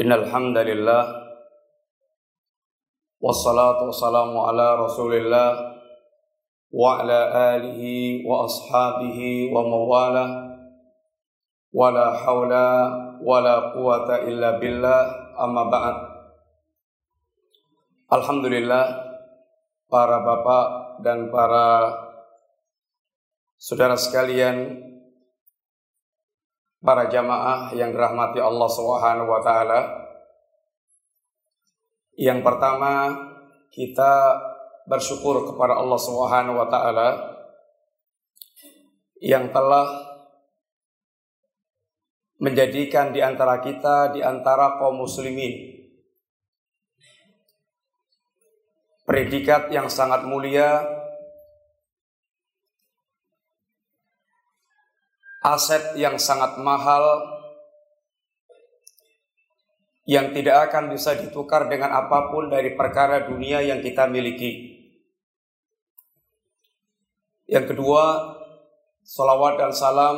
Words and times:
إن 0.00 0.12
الحمد 0.12 0.56
لله 0.58 1.02
والصلاة 3.20 3.78
والسلام 3.84 4.32
على 4.38 4.66
رسول 4.84 5.12
الله 5.14 5.50
وعلى 6.72 7.20
آله 7.56 7.82
وأصحابه 8.24 9.18
ومواله 9.54 10.28
ولا 11.72 12.08
حول 12.16 12.52
ولا 13.20 13.56
قوة 13.76 14.08
إلا 14.24 14.50
بالله 14.56 15.02
أما 15.36 15.64
بعد 15.68 15.96
Alhamdulillah 18.10 18.86
para 19.86 20.18
bapak 20.26 20.98
dan 21.06 21.30
para 21.30 21.94
saudara 23.54 23.94
sekalian 23.94 24.82
para 26.80 27.12
jamaah 27.12 27.72
yang 27.76 27.92
dirahmati 27.92 28.40
Allah 28.40 28.68
Subhanahu 28.68 29.28
wa 29.28 29.40
taala. 29.44 29.80
Yang 32.16 32.40
pertama, 32.44 33.16
kita 33.72 34.12
bersyukur 34.88 35.46
kepada 35.46 35.76
Allah 35.76 36.00
Subhanahu 36.00 36.56
wa 36.56 36.68
taala 36.68 37.08
yang 39.20 39.52
telah 39.52 39.88
menjadikan 42.40 43.12
di 43.12 43.20
antara 43.20 43.60
kita 43.60 44.16
di 44.16 44.24
antara 44.24 44.80
kaum 44.80 45.04
muslimin 45.04 45.84
predikat 49.04 49.68
yang 49.68 49.92
sangat 49.92 50.24
mulia 50.24 50.80
aset 55.40 55.96
yang 55.96 56.20
sangat 56.20 56.60
mahal 56.60 57.04
yang 60.04 60.34
tidak 60.34 60.68
akan 60.68 60.90
bisa 60.90 61.16
ditukar 61.16 61.70
dengan 61.70 61.94
apa 61.94 62.32
pun 62.34 62.50
dari 62.50 62.74
perkara 62.74 63.24
dunia 63.30 63.62
yang 63.62 63.78
kita 63.78 64.10
miliki. 64.10 64.80
Yang 67.46 67.74
kedua, 67.74 68.34
salawat 69.06 69.58
dan 69.58 69.70
salam 69.70 70.16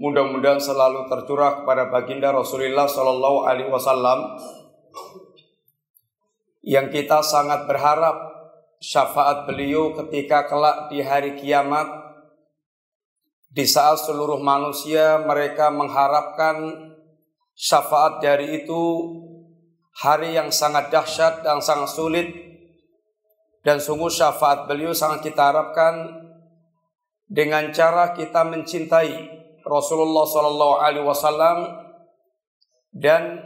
mudah-mudahan 0.00 0.58
selalu 0.58 1.06
tercurah 1.12 1.62
kepada 1.62 1.92
baginda 1.92 2.32
Rasulullah 2.32 2.88
Shallallahu 2.88 3.44
Alaihi 3.44 3.68
Wasallam 3.68 4.40
yang 6.64 6.88
kita 6.88 7.20
sangat 7.20 7.68
berharap 7.68 8.16
syafaat 8.80 9.44
beliau 9.44 9.92
ketika 9.92 10.48
kelak 10.48 10.88
di 10.88 11.04
hari 11.04 11.36
kiamat 11.36 11.99
di 13.50 13.66
saat 13.66 13.98
seluruh 14.06 14.38
manusia 14.38 15.18
mereka 15.26 15.74
mengharapkan 15.74 16.86
syafaat 17.58 18.22
dari 18.22 18.62
itu 18.62 18.82
hari 19.98 20.38
yang 20.38 20.54
sangat 20.54 20.88
dahsyat 20.94 21.42
dan 21.42 21.58
sangat 21.58 21.90
sulit 21.90 22.30
dan 23.66 23.82
sungguh 23.82 24.08
syafaat 24.08 24.70
beliau 24.70 24.94
sangat 24.94 25.26
kita 25.26 25.50
harapkan 25.50 26.08
dengan 27.26 27.74
cara 27.74 28.14
kita 28.14 28.46
mencintai 28.46 29.42
Rasulullah 29.66 30.24
Sallallahu 30.24 30.74
Alaihi 30.80 31.06
Wasallam 31.06 31.58
dan 32.94 33.44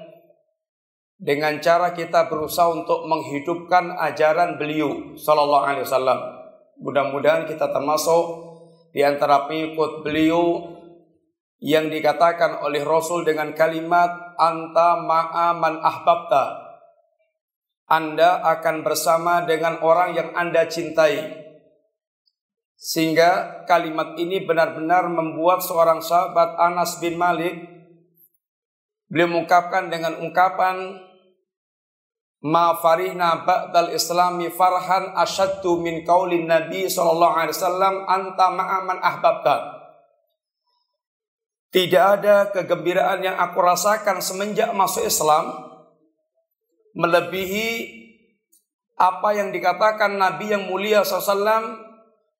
dengan 1.17 1.57
cara 1.65 1.97
kita 1.97 2.29
berusaha 2.29 2.69
untuk 2.71 3.09
menghidupkan 3.09 3.97
ajaran 3.97 4.61
beliau 4.61 5.17
Sallallahu 5.17 5.65
Alaihi 5.65 5.85
Wasallam. 5.89 6.21
Mudah-mudahan 6.81 7.49
kita 7.49 7.71
termasuk 7.71 8.54
di 8.95 9.03
antara 9.03 9.50
pengikut 9.50 10.06
beliau 10.06 10.70
yang 11.59 11.91
dikatakan 11.91 12.62
oleh 12.62 12.87
Rasul 12.87 13.27
dengan 13.27 13.51
kalimat 13.51 14.39
anta 14.39 15.03
ma'aman 15.03 15.83
ahbabta. 15.83 16.62
Anda 17.91 18.41
akan 18.55 18.86
bersama 18.86 19.42
dengan 19.45 19.83
orang 19.83 20.14
yang 20.14 20.31
Anda 20.39 20.70
cintai. 20.70 21.42
Sehingga 22.78 23.64
kalimat 23.67 24.14
ini 24.14 24.46
benar-benar 24.46 25.11
membuat 25.11 25.64
seorang 25.64 25.98
sahabat 25.98 26.55
Anas 26.61 27.01
bin 27.02 27.19
Malik 27.19 27.74
beliau 29.08 29.30
mengungkapkan 29.30 29.90
dengan 29.90 30.20
ungkapan 30.20 31.01
ma 32.45 32.77
farihna 32.77 33.49
ba'dal 33.49 33.97
islami 33.97 34.53
farhan 34.53 35.17
asyaddu 35.17 35.81
min 35.81 36.05
qaulin 36.05 36.45
nabi 36.45 36.85
sallallahu 36.93 37.35
alaihi 37.41 37.57
wasallam 37.57 37.95
anta 38.05 38.47
ma'aman 38.53 39.01
ahbabta 39.01 39.57
tidak 41.75 42.23
ada 42.23 42.55
kegembiraan 42.55 43.19
yang 43.19 43.35
aku 43.35 43.59
rasakan 43.59 44.23
semenjak 44.23 44.71
masuk 44.71 45.11
Islam 45.11 45.51
melebihi 46.95 47.91
apa 48.95 49.35
yang 49.35 49.51
dikatakan 49.51 50.15
Nabi 50.15 50.55
yang 50.55 50.71
mulia 50.71 51.03
SAW 51.03 51.83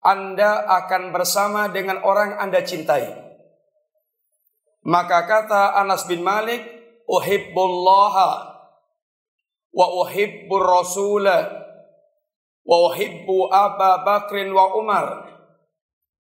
Anda 0.07 0.71
akan 0.71 1.11
bersama 1.11 1.67
dengan 1.67 1.99
orang 2.07 2.39
Anda 2.39 2.63
cintai. 2.63 3.11
Maka 4.87 5.27
kata 5.27 5.83
Anas 5.83 6.07
bin 6.07 6.23
Malik, 6.23 6.63
Uhibbullaha 7.11 8.54
wa 9.75 9.87
uhibbu 10.07 10.55
rasula. 10.55 11.67
Wa 12.65 12.77
uhibbu 12.89 13.51
Aba 13.51 14.07
Bakrin 14.07 14.55
wa 14.55 14.73
Umar. 14.79 15.07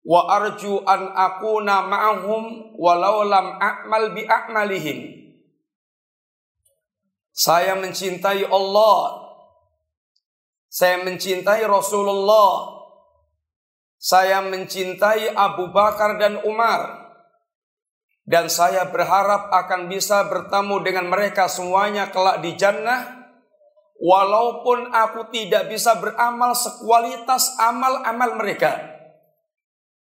Wa 0.04 0.28
arju 0.36 0.84
an 0.84 1.16
akuna 1.16 1.88
ma'ahum 1.88 2.76
walau 2.76 3.24
lam 3.24 3.56
a'mal 3.56 4.12
bi 4.12 4.28
a'malihim. 4.28 5.00
Saya 7.32 7.80
mencintai 7.80 8.44
Allah. 8.44 9.24
Saya 10.68 11.00
mencintai 11.08 11.64
Rasulullah. 11.64 12.84
Saya 13.96 14.44
mencintai 14.44 15.32
Abu 15.32 15.72
Bakar 15.72 16.20
dan 16.20 16.44
Umar. 16.44 17.00
Dan 18.28 18.52
saya 18.52 18.92
berharap 18.92 19.48
akan 19.48 19.88
bisa 19.88 20.28
bertemu 20.28 20.76
dengan 20.84 21.08
mereka 21.08 21.48
semuanya 21.48 22.12
kelak 22.12 22.44
di 22.44 22.56
jannah 22.60 23.23
walaupun 24.04 24.92
aku 24.92 25.32
tidak 25.32 25.72
bisa 25.72 25.96
beramal 25.96 26.52
sekualitas 26.52 27.56
amal-amal 27.56 28.36
mereka. 28.36 28.92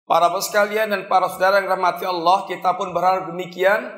Para 0.04 0.28
sekalian 0.42 0.90
dan 0.90 1.06
para 1.06 1.30
saudara 1.30 1.62
yang 1.62 1.70
rahmati 1.70 2.04
Allah, 2.04 2.44
kita 2.44 2.74
pun 2.76 2.92
berharap 2.92 3.30
demikian. 3.30 3.88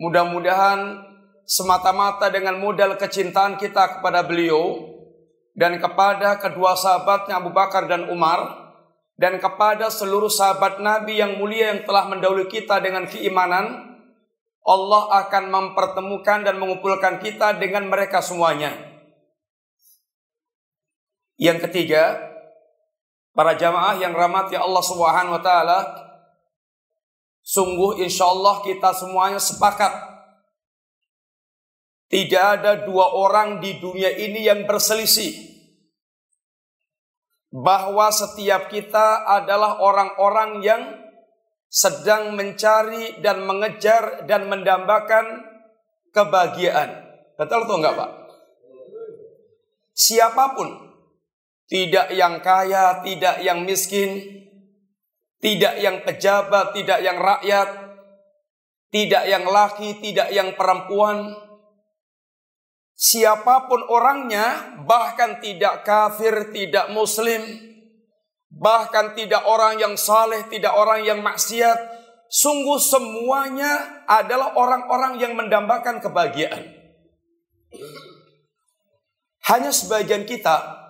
Mudah-mudahan 0.00 1.04
semata-mata 1.46 2.32
dengan 2.32 2.58
modal 2.58 2.98
kecintaan 2.98 3.54
kita 3.60 4.00
kepada 4.00 4.26
beliau 4.26 4.90
dan 5.54 5.78
kepada 5.78 6.42
kedua 6.42 6.74
sahabatnya 6.74 7.38
Abu 7.38 7.54
Bakar 7.54 7.86
dan 7.86 8.10
Umar 8.10 8.66
dan 9.16 9.38
kepada 9.38 9.88
seluruh 9.88 10.28
sahabat 10.28 10.82
Nabi 10.82 11.22
yang 11.22 11.38
mulia 11.40 11.72
yang 11.72 11.86
telah 11.88 12.10
mendahului 12.10 12.50
kita 12.50 12.82
dengan 12.82 13.08
keimanan, 13.08 13.96
Allah 14.66 15.02
akan 15.24 15.44
mempertemukan 15.48 16.44
dan 16.44 16.58
mengumpulkan 16.58 17.22
kita 17.22 17.56
dengan 17.56 17.88
mereka 17.88 18.20
semuanya. 18.20 18.95
Yang 21.36 21.68
ketiga, 21.68 22.16
para 23.36 23.52
jamaah 23.56 24.00
yang 24.00 24.16
rahmati 24.16 24.56
Allah 24.56 24.80
Subhanahu 24.80 25.36
wa 25.36 25.42
taala, 25.44 25.78
sungguh 27.44 28.00
insya 28.00 28.24
Allah 28.26 28.64
kita 28.64 28.96
semuanya 28.96 29.38
sepakat 29.38 29.92
tidak 32.06 32.44
ada 32.60 32.86
dua 32.86 33.12
orang 33.12 33.58
di 33.58 33.82
dunia 33.82 34.14
ini 34.14 34.46
yang 34.46 34.62
berselisih 34.64 35.34
bahwa 37.50 38.08
setiap 38.14 38.70
kita 38.70 39.26
adalah 39.26 39.82
orang-orang 39.82 40.62
yang 40.62 40.82
sedang 41.66 42.32
mencari 42.38 43.18
dan 43.20 43.42
mengejar 43.42 44.24
dan 44.24 44.46
mendambakan 44.46 45.44
kebahagiaan. 46.14 47.04
Betul 47.36 47.66
atau 47.66 47.76
enggak, 47.76 47.96
Pak? 47.98 48.10
Siapa 49.96 50.54
pun 50.54 50.68
tidak 51.66 52.14
yang 52.14 52.38
kaya, 52.38 53.02
tidak 53.02 53.42
yang 53.42 53.66
miskin, 53.66 54.22
tidak 55.42 55.74
yang 55.82 56.02
pejabat, 56.06 56.70
tidak 56.72 57.02
yang 57.02 57.18
rakyat, 57.18 57.68
tidak 58.94 59.24
yang 59.26 59.44
laki, 59.44 59.98
tidak 59.98 60.30
yang 60.30 60.54
perempuan. 60.54 61.34
Siapa 62.96 63.68
pun 63.68 63.82
orangnya, 63.82 64.78
bahkan 64.86 65.42
tidak 65.42 65.84
kafir, 65.84 66.54
tidak 66.54 66.88
muslim, 66.94 67.44
bahkan 68.48 69.12
tidak 69.12 69.44
orang 69.44 69.76
yang 69.76 69.98
saleh, 70.00 70.48
tidak 70.48 70.72
orang 70.72 71.04
yang 71.04 71.20
maksiat, 71.20 71.76
sungguh 72.30 72.80
semuanya 72.80 74.06
adalah 74.08 74.56
orang-orang 74.56 75.20
yang 75.20 75.36
mendambakan 75.36 76.00
kebahagiaan. 76.00 76.72
Hanya 79.46 79.70
sebagian 79.70 80.24
kita 80.24 80.85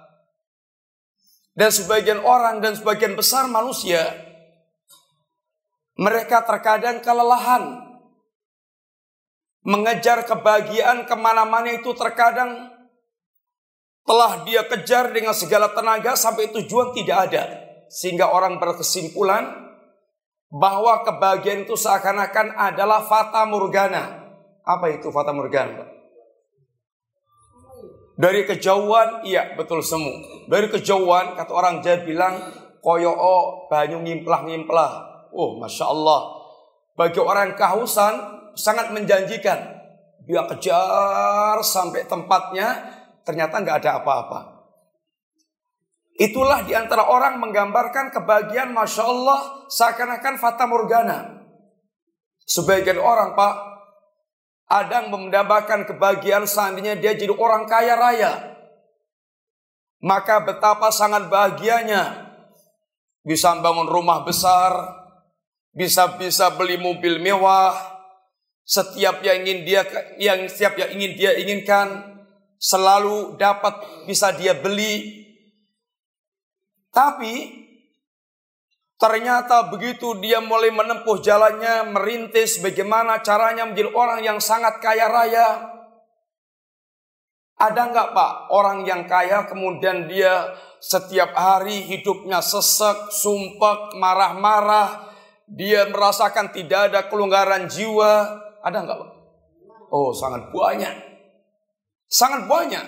dan 1.56 1.73
sebagian 1.73 2.20
orang 2.20 2.61
dan 2.61 2.76
sebagian 2.76 3.17
besar 3.17 3.49
manusia 3.49 4.05
mereka 5.97 6.44
terkadang 6.44 7.00
kelelahan 7.00 7.87
mengejar 9.67 10.23
kebahagiaan 10.23 11.11
ke 11.11 11.14
mana-mana 11.19 11.75
itu 11.75 11.91
terkadang 11.99 12.70
telah 14.06 14.47
dia 14.47 14.62
kejar 14.62 15.11
dengan 15.11 15.35
segala 15.35 15.75
tenaga 15.75 16.14
sampai 16.14 16.55
tujuan 16.55 16.94
tidak 16.94 17.19
ada. 17.29 17.44
Sehingga 17.91 18.31
orang 18.31 18.62
berkesimpulan 18.62 19.50
bahwa 20.47 21.03
kebahagiaan 21.03 21.67
itu 21.67 21.75
seakan-akan 21.75 22.55
adalah 22.55 23.03
fata 23.03 23.43
morgana. 23.50 24.23
Apa 24.62 24.94
itu 24.94 25.11
fata 25.11 25.35
morgana? 25.35 25.85
Dari 28.16 28.48
kejauhan, 28.48 29.28
iya 29.28 29.52
betul 29.60 29.84
semu. 29.84 30.08
Dari 30.48 30.72
kejauhan, 30.72 31.36
kata 31.36 31.52
orang 31.52 31.84
Jawa 31.84 32.00
bilang, 32.00 32.34
koyo 32.80 33.12
o 33.12 33.68
banyu 33.68 34.00
ngimplah-ngimplah. 34.00 34.90
Oh, 35.36 35.60
Masya 35.60 35.84
Allah. 35.84 36.20
Bagi 36.96 37.20
orang 37.20 37.52
kehausan, 37.52 38.14
sangat 38.56 38.96
menjanjikan. 38.96 39.76
Dia 40.24 40.48
kejar 40.48 41.60
sampai 41.60 42.08
tempatnya, 42.08 42.88
ternyata 43.20 43.60
nggak 43.60 43.84
ada 43.84 44.00
apa-apa. 44.00 44.40
Itulah 46.16 46.64
di 46.64 46.72
antara 46.72 47.12
orang 47.12 47.36
menggambarkan 47.36 48.16
kebahagiaan 48.16 48.72
Masya 48.72 49.04
Allah 49.04 49.69
seakan-akan 49.69 50.40
Fata 50.40 50.64
Morgana. 50.64 51.44
Sebagian 52.48 52.96
orang 52.96 53.36
Pak, 53.36 53.54
ada 54.66 55.06
yang 55.06 55.14
mendapatkan 55.14 55.86
kebahagiaan 55.86 56.46
seandainya 56.46 56.98
dia 56.98 57.14
jadi 57.14 57.30
orang 57.30 57.70
kaya 57.70 57.94
raya. 57.94 58.32
Maka 60.02 60.42
betapa 60.42 60.90
sangat 60.90 61.30
bahagianya. 61.30 62.26
Bisa 63.26 63.58
bangun 63.58 63.90
rumah 63.90 64.22
besar, 64.22 64.70
bisa-bisa 65.74 66.54
beli 66.54 66.78
mobil 66.78 67.18
mewah, 67.18 67.74
setiap 68.62 69.18
yang 69.22 69.42
ingin 69.42 69.66
dia 69.66 69.82
yang 70.18 70.46
setiap 70.46 70.78
yang 70.78 70.94
ingin 70.94 71.12
dia 71.19 71.34
inginkan, 71.34 72.22
selalu 72.62 73.34
dapat 73.34 73.82
bisa 74.06 74.30
dia 74.30 74.54
beli. 74.54 75.26
Tapi 76.94 77.65
ternyata 78.96 79.69
begitu 79.69 80.16
dia 80.20 80.40
mulai 80.40 80.72
menempuh 80.72 81.20
jalannya, 81.20 81.93
merintis 81.93 82.60
bagaimana 82.60 83.20
caranya 83.20 83.69
menjadi 83.69 83.90
orang 83.93 84.20
yang 84.25 84.38
sangat 84.40 84.81
kaya 84.81 85.08
raya. 85.08 85.48
Ada 87.56 87.88
nggak 87.88 88.08
pak 88.12 88.32
orang 88.52 88.84
yang 88.84 89.08
kaya 89.08 89.48
kemudian 89.48 90.04
dia 90.12 90.52
setiap 90.76 91.32
hari 91.32 91.88
hidupnya 91.88 92.44
sesek, 92.44 93.08
sumpek, 93.08 93.96
marah-marah, 93.96 95.08
dia 95.48 95.88
merasakan 95.88 96.52
tidak 96.52 96.93
ada 96.93 97.00
kelonggaran 97.08 97.64
jiwa. 97.64 98.44
Ada 98.60 98.76
nggak 98.84 98.98
pak? 98.98 99.10
Oh 99.88 100.12
sangat 100.12 100.52
banyak. 100.52 100.94
Sangat 102.10 102.44
banyak. 102.44 102.84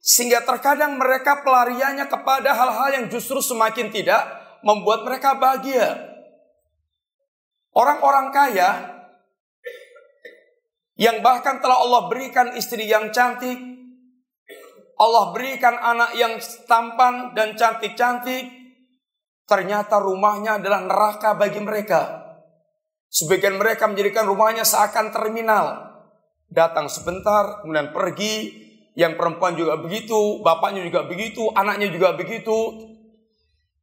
Sehingga 0.00 0.40
terkadang 0.48 0.96
mereka 0.96 1.44
pelariannya 1.44 2.08
kepada 2.08 2.56
hal-hal 2.56 2.88
yang 2.96 3.06
justru 3.12 3.36
semakin 3.44 3.92
tidak 3.92 4.24
membuat 4.64 5.04
mereka 5.04 5.36
bahagia. 5.36 6.08
Orang-orang 7.76 8.32
kaya 8.32 8.70
yang 10.96 11.20
bahkan 11.24 11.60
telah 11.60 11.80
Allah 11.80 12.08
berikan 12.08 12.52
istri 12.56 12.88
yang 12.88 13.12
cantik, 13.12 13.56
Allah 15.00 15.32
berikan 15.32 15.76
anak 15.80 16.12
yang 16.16 16.36
tampan 16.68 17.32
dan 17.32 17.56
cantik-cantik, 17.56 18.48
ternyata 19.48 19.96
rumahnya 19.96 20.60
adalah 20.60 20.84
neraka 20.84 21.32
bagi 21.36 21.60
mereka. 21.60 22.20
Sebagian 23.08 23.56
mereka 23.56 23.88
menjadikan 23.88 24.28
rumahnya 24.28 24.62
seakan 24.62 25.08
terminal 25.08 25.90
datang 26.50 26.90
sebentar, 26.90 27.62
kemudian 27.62 27.94
pergi. 27.94 28.68
Yang 28.98 29.12
perempuan 29.18 29.54
juga 29.54 29.78
begitu, 29.78 30.42
bapaknya 30.42 30.82
juga 30.82 31.06
begitu, 31.06 31.46
anaknya 31.54 31.88
juga 31.94 32.14
begitu. 32.18 32.56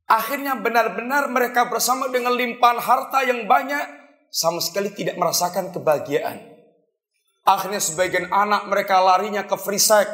Akhirnya 0.07 0.55
benar-benar 0.59 1.27
mereka 1.27 1.67
bersama 1.67 2.07
dengan 2.07 2.35
limpahan 2.35 2.79
harta 2.79 3.23
yang 3.27 3.43
banyak, 3.47 3.85
sama 4.31 4.59
sekali 4.63 4.91
tidak 4.91 5.19
merasakan 5.19 5.71
kebahagiaan. 5.71 6.43
Akhirnya 7.47 7.79
sebagian 7.79 8.27
anak 8.31 8.67
mereka 8.67 8.99
larinya 8.99 9.47
ke 9.47 9.55
free 9.55 9.79
sex, 9.79 10.07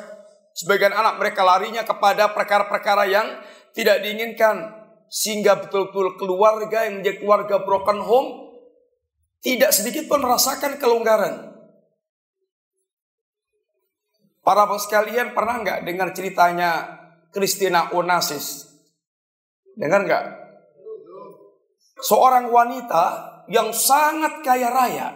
sebagian 0.54 0.94
anak 0.94 1.18
mereka 1.18 1.42
larinya 1.42 1.82
kepada 1.82 2.30
perkara-perkara 2.34 3.10
yang 3.10 3.28
tidak 3.74 4.02
diinginkan. 4.02 4.82
Sehingga 5.14 5.62
betul-betul 5.62 6.18
keluarga 6.18 6.90
yang 6.90 7.02
menjadi 7.02 7.22
keluarga 7.22 7.62
broken 7.62 8.02
home, 8.02 8.30
tidak 9.46 9.70
sedikit 9.70 10.10
pun 10.10 10.26
merasakan 10.26 10.82
kelonggaran. 10.82 11.53
Para 14.44 14.68
bos 14.68 14.84
sekalian 14.84 15.32
pernah 15.32 15.64
nggak 15.64 15.88
dengar 15.88 16.12
ceritanya 16.12 17.00
Christina 17.32 17.96
Onassis? 17.96 18.76
Dengar 19.80 20.04
nggak? 20.04 20.24
Seorang 22.04 22.52
wanita 22.52 23.04
yang 23.48 23.72
sangat 23.72 24.44
kaya 24.44 24.68
raya. 24.68 25.16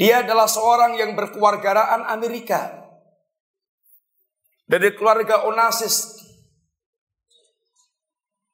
Dia 0.00 0.24
adalah 0.24 0.48
seorang 0.48 0.96
yang 0.96 1.12
berkeluargaan 1.12 2.08
Amerika. 2.08 2.88
Dari 4.64 4.96
keluarga 4.96 5.44
Onassis. 5.44 6.24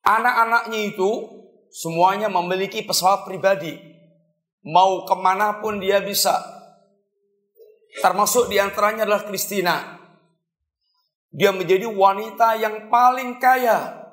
Anak-anaknya 0.03 0.91
itu 0.91 1.11
semuanya 1.71 2.27
memiliki 2.27 2.83
pesawat 2.83 3.23
pribadi. 3.31 3.79
Mau 4.67 5.07
ke 5.07 5.15
mana 5.15 5.63
pun 5.63 5.79
dia 5.79 6.03
bisa. 6.03 6.56
Termasuk 7.97 8.53
di 8.53 8.61
antaranya 8.61 9.09
adalah 9.09 9.25
Kristina. 9.25 9.97
Dia 11.33 11.53
menjadi 11.53 11.89
wanita 11.89 12.57
yang 12.61 12.93
paling 12.93 13.41
kaya. 13.41 14.09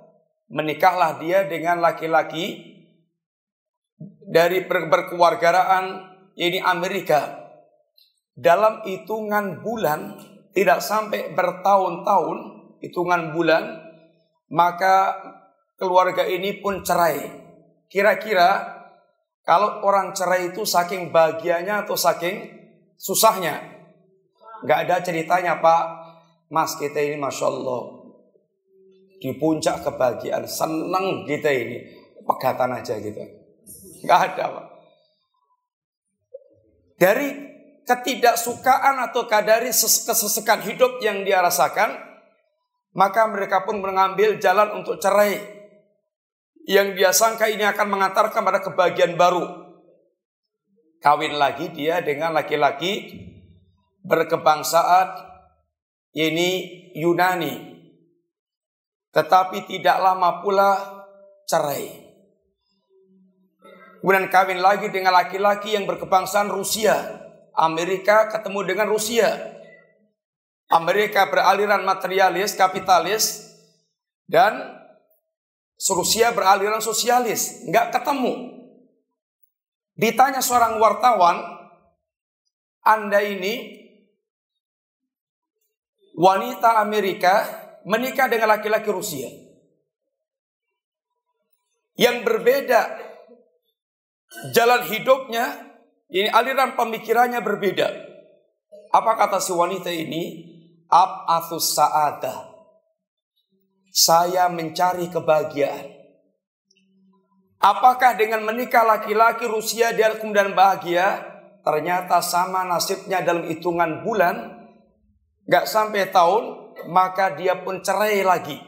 Menikahlah 0.48 1.20
dia 1.20 1.48
dengan 1.48 1.82
laki-laki 1.82 2.74
dari 4.28 4.64
berkewargaraan 4.68 6.14
ini 6.36 6.60
Amerika. 6.62 7.42
Dalam 8.34 8.82
hitungan 8.86 9.62
bulan, 9.62 10.18
tidak 10.54 10.82
sampai 10.82 11.34
bertahun-tahun, 11.34 12.38
hitungan 12.82 13.34
bulan, 13.34 13.82
maka 14.50 15.18
keluarga 15.78 16.26
ini 16.26 16.62
pun 16.62 16.82
cerai. 16.82 17.30
Kira-kira 17.90 18.74
kalau 19.46 19.86
orang 19.86 20.14
cerai 20.18 20.50
itu 20.54 20.66
saking 20.66 21.14
bahagianya 21.14 21.86
atau 21.86 21.98
saking 21.98 22.50
susahnya? 22.98 23.73
Nggak 24.64 24.80
ada 24.88 24.96
ceritanya 25.04 25.60
Pak. 25.60 25.84
Mas 26.54 26.78
kita 26.78 27.02
ini 27.02 27.18
Masya 27.20 27.46
Allah. 27.50 27.82
Di 29.20 29.32
puncak 29.40 29.84
kebahagiaan. 29.84 30.48
Seneng 30.48 31.28
kita 31.28 31.50
ini. 31.52 31.82
Pegatan 32.24 32.72
aja 32.72 32.96
gitu. 33.00 33.20
Nggak 34.04 34.20
ada 34.34 34.44
Pak. 34.52 34.66
Dari 37.00 37.30
ketidaksukaan 37.84 39.12
atau 39.12 39.28
kadari 39.28 39.76
kesesekan 39.76 40.64
hidup 40.64 41.04
yang 41.04 41.28
dia 41.28 41.44
rasakan, 41.44 42.00
maka 42.96 43.28
mereka 43.28 43.68
pun 43.68 43.84
mengambil 43.84 44.40
jalan 44.40 44.80
untuk 44.80 45.02
cerai. 45.04 45.42
Yang 46.64 46.88
dia 46.96 47.12
sangka 47.12 47.52
ini 47.52 47.68
akan 47.68 47.92
mengantarkan 47.92 48.40
pada 48.40 48.64
kebahagiaan 48.64 49.20
baru. 49.20 49.44
Kawin 51.04 51.36
lagi 51.36 51.76
dia 51.76 52.00
dengan 52.00 52.32
laki-laki 52.32 53.12
berkebangsaan 54.04 55.08
ini 56.14 56.50
Yunani. 56.94 57.74
Tetapi 59.14 59.66
tidak 59.70 59.98
lama 60.04 60.44
pula 60.44 60.72
cerai. 61.48 62.04
Kemudian 64.04 64.28
kawin 64.28 64.60
lagi 64.60 64.92
dengan 64.92 65.16
laki-laki 65.16 65.80
yang 65.80 65.88
berkebangsaan 65.88 66.52
Rusia. 66.52 67.24
Amerika 67.56 68.28
ketemu 68.28 68.60
dengan 68.68 68.88
Rusia. 68.92 69.32
Amerika 70.68 71.30
beraliran 71.30 71.86
materialis, 71.86 72.58
kapitalis, 72.58 73.54
dan 74.26 74.82
Rusia 75.78 76.34
beraliran 76.34 76.82
sosialis. 76.82 77.64
Nggak 77.70 77.96
ketemu. 77.96 78.34
Ditanya 79.94 80.42
seorang 80.42 80.82
wartawan, 80.82 81.38
Anda 82.82 83.22
ini 83.22 83.83
wanita 86.14 86.80
Amerika 86.80 87.46
menikah 87.84 88.30
dengan 88.30 88.54
laki-laki 88.58 88.90
Rusia. 88.90 89.30
Yang 91.94 92.26
berbeda 92.26 92.82
jalan 94.54 94.82
hidupnya, 94.90 95.46
ini 96.10 96.30
aliran 96.30 96.74
pemikirannya 96.74 97.42
berbeda. 97.42 97.88
Apa 98.94 99.12
kata 99.18 99.38
si 99.42 99.54
wanita 99.54 99.90
ini? 99.90 100.54
Ab 100.90 101.26
atus 101.26 101.74
sa'adah. 101.74 102.54
Saya 103.90 104.50
mencari 104.50 105.10
kebahagiaan. 105.10 105.90
Apakah 107.64 108.18
dengan 108.20 108.44
menikah 108.46 108.86
laki-laki 108.86 109.50
Rusia 109.50 109.94
dia 109.94 110.14
kemudian 110.18 110.54
bahagia? 110.54 111.30
Ternyata 111.64 112.20
sama 112.20 112.68
nasibnya 112.68 113.24
dalam 113.24 113.48
hitungan 113.48 114.04
bulan, 114.04 114.63
gak 115.48 115.66
sampai 115.68 116.12
tahun, 116.12 116.76
maka 116.90 117.36
dia 117.36 117.60
pun 117.64 117.80
cerai 117.84 118.24
lagi. 118.24 118.60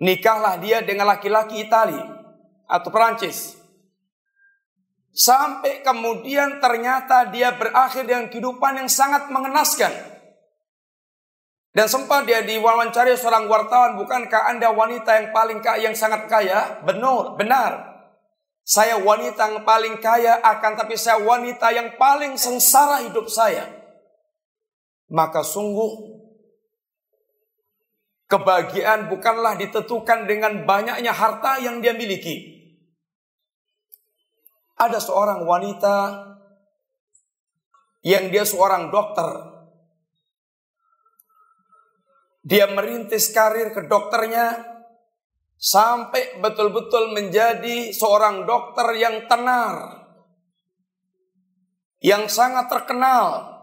Nikahlah 0.00 0.60
dia 0.60 0.82
dengan 0.82 1.08
laki-laki 1.08 1.64
Itali 1.64 2.00
atau 2.68 2.88
Perancis. 2.90 3.56
Sampai 5.14 5.86
kemudian 5.86 6.58
ternyata 6.58 7.30
dia 7.30 7.54
berakhir 7.54 8.02
dengan 8.02 8.26
kehidupan 8.26 8.82
yang 8.82 8.90
sangat 8.90 9.30
mengenaskan. 9.30 9.94
Dan 11.74 11.86
sempat 11.90 12.26
dia 12.26 12.42
diwawancari 12.42 13.18
seorang 13.18 13.50
wartawan, 13.50 13.98
bukankah 13.98 14.50
Anda 14.50 14.70
wanita 14.70 15.10
yang 15.18 15.28
paling 15.34 15.58
kaya, 15.58 15.90
yang 15.90 15.94
sangat 15.98 16.30
kaya? 16.30 16.82
Benar, 16.86 17.34
benar. 17.34 17.72
Saya 18.62 19.02
wanita 19.02 19.50
yang 19.50 19.66
paling 19.66 19.98
kaya, 19.98 20.38
akan 20.38 20.72
tapi 20.78 20.94
saya 20.94 21.18
wanita 21.22 21.74
yang 21.74 21.98
paling 21.98 22.38
sengsara 22.38 23.02
hidup 23.06 23.26
saya. 23.26 23.83
Maka 25.12 25.44
sungguh 25.44 26.20
kebahagiaan 28.28 29.12
bukanlah 29.12 29.58
ditentukan 29.60 30.24
dengan 30.24 30.64
banyaknya 30.64 31.12
harta 31.12 31.60
yang 31.60 31.84
dia 31.84 31.92
miliki. 31.92 32.54
Ada 34.80 34.98
seorang 34.98 35.44
wanita 35.44 35.96
yang 38.04 38.28
dia 38.28 38.44
seorang 38.44 38.90
dokter 38.90 39.54
dia 42.44 42.68
merintis 42.68 43.32
karir 43.32 43.72
ke 43.72 43.88
dokternya 43.88 44.52
sampai 45.56 46.44
betul-betul 46.44 47.16
menjadi 47.16 47.88
seorang 47.96 48.44
dokter 48.44 48.84
yang 49.00 49.24
tenar, 49.24 50.04
yang 52.04 52.28
sangat 52.28 52.68
terkenal, 52.68 53.53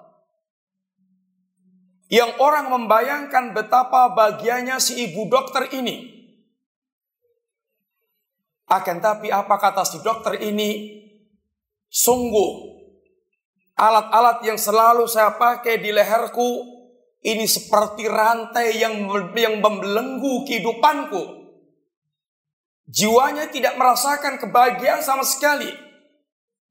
yang 2.12 2.36
orang 2.44 2.68
membayangkan 2.68 3.56
betapa 3.56 4.12
bahagianya 4.12 4.84
si 4.84 5.00
ibu 5.00 5.32
dokter 5.32 5.72
ini. 5.72 6.12
Akan 8.68 9.00
tapi 9.00 9.32
apa 9.32 9.56
kata 9.56 9.88
si 9.88 10.04
dokter 10.04 10.36
ini? 10.44 11.00
Sungguh 11.88 12.72
alat-alat 13.80 14.44
yang 14.44 14.60
selalu 14.60 15.08
saya 15.08 15.40
pakai 15.40 15.80
di 15.80 15.96
leherku 15.96 16.84
ini 17.24 17.48
seperti 17.48 18.12
rantai 18.12 18.76
yang 18.76 19.08
yang 19.32 19.64
membelenggu 19.64 20.44
kehidupanku. 20.44 21.40
Jiwanya 22.92 23.48
tidak 23.48 23.80
merasakan 23.80 24.36
kebahagiaan 24.36 25.00
sama 25.00 25.24
sekali. 25.24 25.72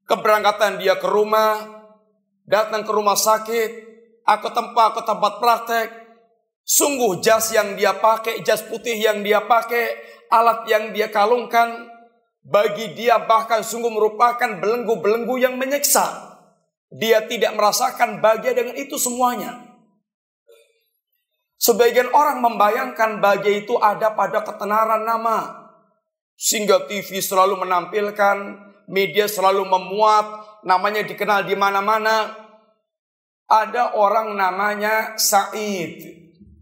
Keberangkatan 0.04 0.76
dia 0.76 1.00
ke 1.00 1.08
rumah, 1.08 1.64
datang 2.44 2.84
ke 2.84 2.92
rumah 2.92 3.16
sakit, 3.16 3.89
aku 4.30 4.48
tempat 4.54 4.94
ke 4.94 5.02
tempat 5.02 5.32
praktek. 5.42 5.88
Sungguh 6.62 7.18
jas 7.18 7.50
yang 7.50 7.74
dia 7.74 7.98
pakai, 7.98 8.46
jas 8.46 8.62
putih 8.62 8.94
yang 8.94 9.26
dia 9.26 9.42
pakai, 9.42 9.90
alat 10.30 10.70
yang 10.70 10.94
dia 10.94 11.10
kalungkan, 11.10 11.90
bagi 12.46 12.94
dia 12.94 13.18
bahkan 13.26 13.66
sungguh 13.66 13.90
merupakan 13.90 14.62
belenggu-belenggu 14.62 15.34
yang 15.42 15.58
menyiksa. 15.58 16.30
Dia 16.90 17.26
tidak 17.26 17.58
merasakan 17.58 18.22
bahagia 18.22 18.54
dengan 18.54 18.78
itu 18.78 18.94
semuanya. 18.98 19.66
Sebagian 21.60 22.08
orang 22.14 22.40
membayangkan 22.40 23.20
bahagia 23.20 23.66
itu 23.66 23.76
ada 23.76 24.16
pada 24.16 24.40
ketenaran 24.46 25.04
nama. 25.04 25.68
Sehingga 26.40 26.88
TV 26.88 27.20
selalu 27.20 27.60
menampilkan, 27.60 28.36
media 28.88 29.28
selalu 29.28 29.68
memuat, 29.68 30.24
namanya 30.64 31.04
dikenal 31.04 31.44
di 31.44 31.52
mana-mana. 31.52 32.32
Ada 33.50 33.98
orang 33.98 34.38
namanya 34.38 35.18
Said. 35.18 35.98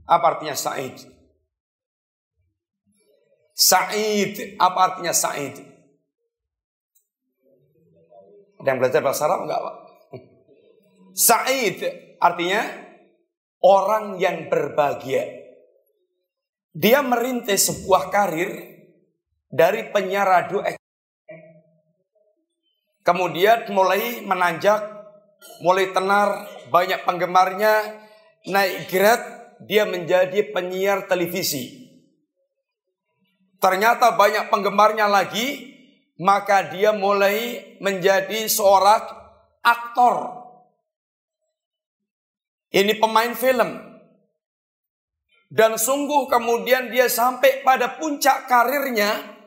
Apa 0.09 0.25
artinya 0.37 0.57
Said? 0.57 0.97
Said, 3.52 4.57
apa 4.57 4.78
artinya 4.80 5.12
Said? 5.12 5.61
Ada 8.59 8.68
yang 8.73 8.80
belajar 8.80 9.04
bahasa 9.04 9.28
Arab 9.28 9.45
enggak, 9.45 9.61
Pak? 9.61 9.76
Said 11.12 11.78
artinya 12.16 12.62
orang 13.61 14.16
yang 14.16 14.49
berbahagia. 14.49 15.28
Dia 16.73 17.04
merintis 17.04 17.68
sebuah 17.68 18.09
karir 18.09 18.80
dari 19.50 19.90
penyiar 19.92 20.25
radio 20.25 20.62
Kemudian 23.09 23.73
mulai 23.73 24.21
menanjak, 24.21 24.85
mulai 25.64 25.88
tenar, 25.97 26.45
banyak 26.69 27.05
penggemarnya, 27.05 27.99
naik 28.49 28.89
grade, 28.89 29.27
dia 29.67 29.85
menjadi 29.89 30.55
penyiar 30.55 31.11
televisi. 31.11 31.89
Ternyata 33.59 34.15
banyak 34.15 34.53
penggemarnya 34.53 35.11
lagi, 35.11 35.75
maka 36.23 36.71
dia 36.71 36.95
mulai 36.95 37.77
menjadi 37.83 38.47
seorang 38.47 39.03
aktor 39.63 40.39
ini 42.69 42.93
pemain 43.01 43.33
film. 43.33 43.81
Dan 45.49 45.81
sungguh 45.81 46.29
kemudian 46.29 46.93
dia 46.93 47.09
sampai 47.09 47.65
pada 47.65 47.97
puncak 47.97 48.45
karirnya. 48.45 49.41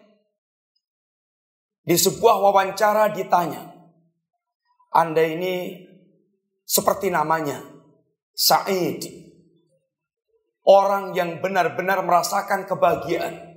Di 1.85 1.97
sebuah 1.97 2.41
wawancara 2.41 3.13
ditanya. 3.13 3.69
Anda 4.93 5.21
ini 5.25 5.85
seperti 6.71 7.11
namanya. 7.11 7.59
Said. 8.31 9.03
Orang 10.63 11.11
yang 11.11 11.43
benar-benar 11.43 11.99
merasakan 12.07 12.63
kebahagiaan. 12.63 13.51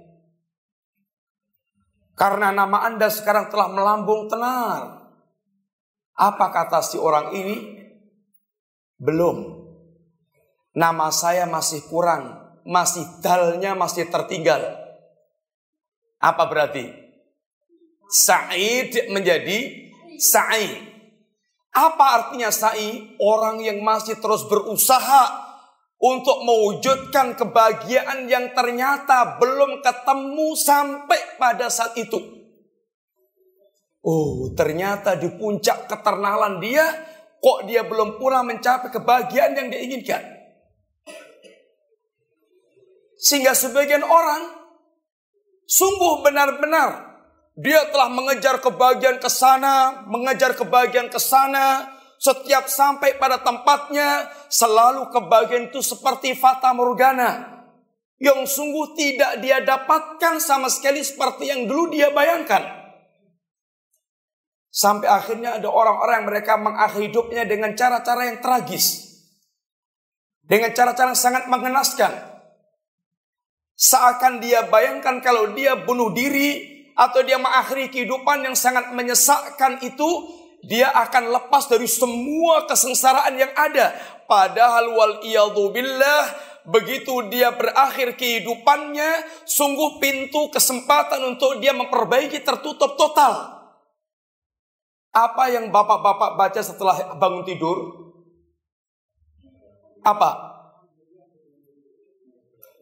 Karena 2.19 2.51
nama 2.51 2.83
Anda 2.91 3.07
sekarang 3.07 3.55
telah 3.55 3.71
melambung 3.71 4.27
tenar. 4.27 5.07
Apa 6.15 6.47
kata 6.51 6.83
si 6.83 6.99
orang 6.99 7.31
ini? 7.39 7.87
Belum. 8.99 9.63
Nama 10.75 11.07
saya 11.15 11.47
masih 11.47 11.87
kurang. 11.87 12.43
Masih 12.65 13.05
dalnya 13.21 13.77
masih 13.77 14.09
tertinggal. 14.09 14.63
Apa 16.19 16.49
berarti? 16.49 16.89
Sa'id 18.09 19.13
menjadi 19.13 19.91
sa'i. 20.17 20.94
Apa 21.75 22.05
artinya 22.23 22.55
sa'i? 22.55 23.19
Orang 23.19 23.59
yang 23.59 23.83
masih 23.83 24.23
terus 24.23 24.47
berusaha 24.47 25.25
untuk 25.99 26.47
mewujudkan 26.47 27.35
kebahagiaan 27.35 28.31
yang 28.31 28.55
ternyata 28.55 29.43
belum 29.43 29.83
ketemu 29.83 30.49
sampai 30.55 31.21
pada 31.35 31.67
saat 31.67 31.99
itu. 31.99 32.19
Oh, 34.05 34.53
ternyata 34.55 35.19
di 35.19 35.33
puncak 35.35 35.91
keternalan 35.91 36.61
dia 36.61 36.87
Kok 37.45 37.69
dia 37.69 37.85
belum 37.85 38.17
pula 38.17 38.41
mencapai 38.41 38.89
kebahagiaan 38.89 39.53
yang 39.53 39.69
dia 39.69 39.85
inginkan? 39.85 40.25
Sehingga 43.21 43.53
sebagian 43.53 44.01
orang 44.01 44.49
sungguh 45.69 46.25
benar-benar 46.25 47.14
dia 47.55 47.87
telah 47.95 48.11
mengejar 48.11 48.59
kebahagiaan 48.59 49.23
ke 49.23 49.31
sana, 49.31 50.03
mengejar 50.11 50.59
kebahagiaan 50.59 51.07
ke 51.07 51.23
sana, 51.23 51.87
setiap 52.19 52.67
sampai 52.67 53.15
pada 53.15 53.39
tempatnya 53.39 54.27
selalu 54.51 55.13
kebahagiaan 55.15 55.71
itu 55.71 55.79
seperti 55.79 56.35
fata 56.35 56.75
morgana 56.75 57.55
yang 58.19 58.43
sungguh 58.43 58.97
tidak 58.99 59.39
dia 59.39 59.63
dapatkan 59.63 60.43
sama 60.43 60.67
sekali 60.67 61.05
seperti 61.05 61.53
yang 61.53 61.71
dulu 61.71 61.95
dia 61.95 62.11
bayangkan. 62.11 62.83
Sampai 64.75 65.07
akhirnya 65.07 65.63
ada 65.63 65.71
orang-orang 65.71 66.25
yang 66.25 66.29
mereka 66.35 66.59
mengakhiri 66.59 67.07
hidupnya 67.07 67.47
dengan 67.47 67.79
cara-cara 67.79 68.27
yang 68.27 68.43
tragis. 68.43 69.15
Dengan 70.43 70.75
cara-cara 70.75 71.15
yang 71.15 71.21
sangat 71.21 71.47
mengenaskan. 71.47 72.11
Seakan 73.79 74.43
dia 74.43 74.67
bayangkan 74.67 75.23
kalau 75.23 75.55
dia 75.55 75.79
bunuh 75.79 76.11
diri 76.11 76.74
atau 76.95 77.21
dia 77.27 77.39
mengakhiri 77.39 77.91
kehidupan 77.91 78.47
yang 78.47 78.57
sangat 78.59 78.95
menyesakkan 78.95 79.83
itu, 79.83 80.11
dia 80.65 80.89
akan 80.89 81.35
lepas 81.35 81.69
dari 81.69 81.85
semua 81.91 82.65
kesengsaraan 82.71 83.35
yang 83.37 83.53
ada. 83.53 83.93
Padahal 84.25 84.95
wal 84.97 85.15
billah 85.75 86.25
begitu 86.65 87.29
dia 87.29 87.53
berakhir 87.53 88.17
kehidupannya, 88.17 89.45
sungguh 89.45 90.01
pintu 90.01 90.49
kesempatan 90.49 91.37
untuk 91.37 91.61
dia 91.61 91.77
memperbaiki 91.77 92.41
tertutup 92.41 92.97
total. 92.97 93.53
Apa 95.15 95.47
yang 95.53 95.71
bapak-bapak 95.71 96.35
baca 96.35 96.61
setelah 96.65 97.15
bangun 97.21 97.47
tidur? 97.47 97.79
Apa? 100.03 100.31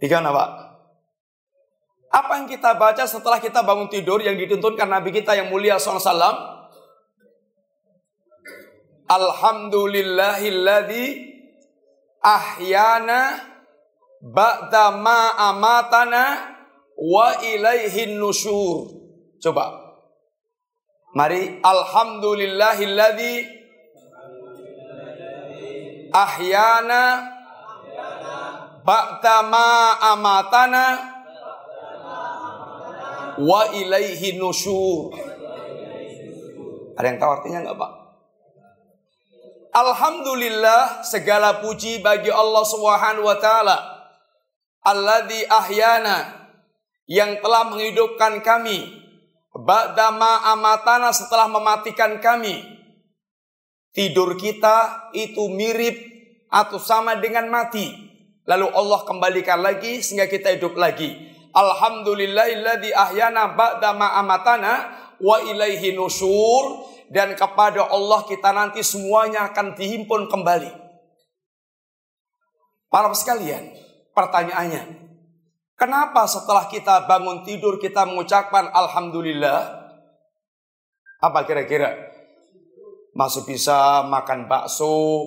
Di 0.01 0.09
mana 0.09 0.33
pak? 0.33 0.72
Apa 2.13 2.37
yang 2.37 2.45
kita 2.45 2.77
baca 2.77 3.09
setelah 3.09 3.41
kita 3.41 3.65
bangun 3.65 3.89
tidur 3.89 4.21
yang 4.21 4.37
dituntunkan 4.37 4.85
Nabi 4.85 5.17
kita 5.17 5.33
yang 5.33 5.49
mulia 5.49 5.81
SAW? 5.81 6.13
Alhamdulillahilladzi 9.09 11.09
ahyana 12.21 13.41
ba'da 14.21 14.93
ma 14.93 15.41
amatana 15.57 16.53
wa 17.01 17.33
ilaihin 17.41 18.21
nusyur. 18.21 18.93
Coba. 19.41 19.97
Mari 21.17 21.65
alhamdulillahilladzi 21.65 23.35
ahyana 26.13 27.25
ba'da 28.85 29.49
ma 29.49 29.97
amatana 30.13 31.12
wa 33.41 33.63
ilaihi 33.73 34.37
nusyur. 34.37 35.15
Ada 36.99 37.07
yang 37.09 37.19
tahu 37.21 37.31
artinya 37.33 37.59
nggak 37.65 37.79
Pak? 37.79 37.93
Alhamdulillah 39.73 41.01
segala 41.01 41.65
puji 41.65 42.05
bagi 42.05 42.29
Allah 42.29 42.65
Subhanahu 42.69 43.25
wa 43.25 43.41
taala. 43.41 43.79
Alladzi 44.85 45.49
ahyana 45.49 46.51
yang 47.09 47.41
telah 47.41 47.73
menghidupkan 47.73 48.45
kami 48.45 48.85
ba'dama 49.57 50.45
amatana 50.53 51.13
setelah 51.13 51.49
mematikan 51.49 52.21
kami. 52.21 52.61
Tidur 53.93 54.37
kita 54.41 55.09
itu 55.17 55.49
mirip 55.53 55.97
atau 56.49 56.81
sama 56.81 57.17
dengan 57.17 57.49
mati. 57.49 57.93
Lalu 58.45 58.69
Allah 58.73 59.01
kembalikan 59.09 59.61
lagi 59.61 60.01
sehingga 60.05 60.29
kita 60.29 60.57
hidup 60.57 60.77
lagi. 60.77 61.33
Alhamdulillahilladzi 61.53 62.97
ahyana 62.97 63.53
ba'da 63.53 63.93
ma 63.93 64.17
amatana 64.17 64.89
wa 65.21 65.37
ilaihi 65.45 65.93
nusyur 65.93 66.89
dan 67.13 67.37
kepada 67.37 67.93
Allah 67.93 68.25
kita 68.25 68.57
nanti 68.57 68.81
semuanya 68.81 69.53
akan 69.53 69.77
dihimpun 69.77 70.33
kembali. 70.33 70.73
Para 72.89 73.13
sekalian, 73.13 73.73
pertanyaannya, 74.17 74.83
kenapa 75.77 76.25
setelah 76.25 76.69
kita 76.73 77.05
bangun 77.05 77.45
tidur 77.45 77.77
kita 77.77 78.09
mengucapkan 78.09 78.73
alhamdulillah? 78.73 79.81
Apa 81.21 81.45
kira-kira? 81.45 82.13
Masih 83.13 83.45
bisa 83.45 84.05
makan 84.09 84.49
bakso, 84.49 85.25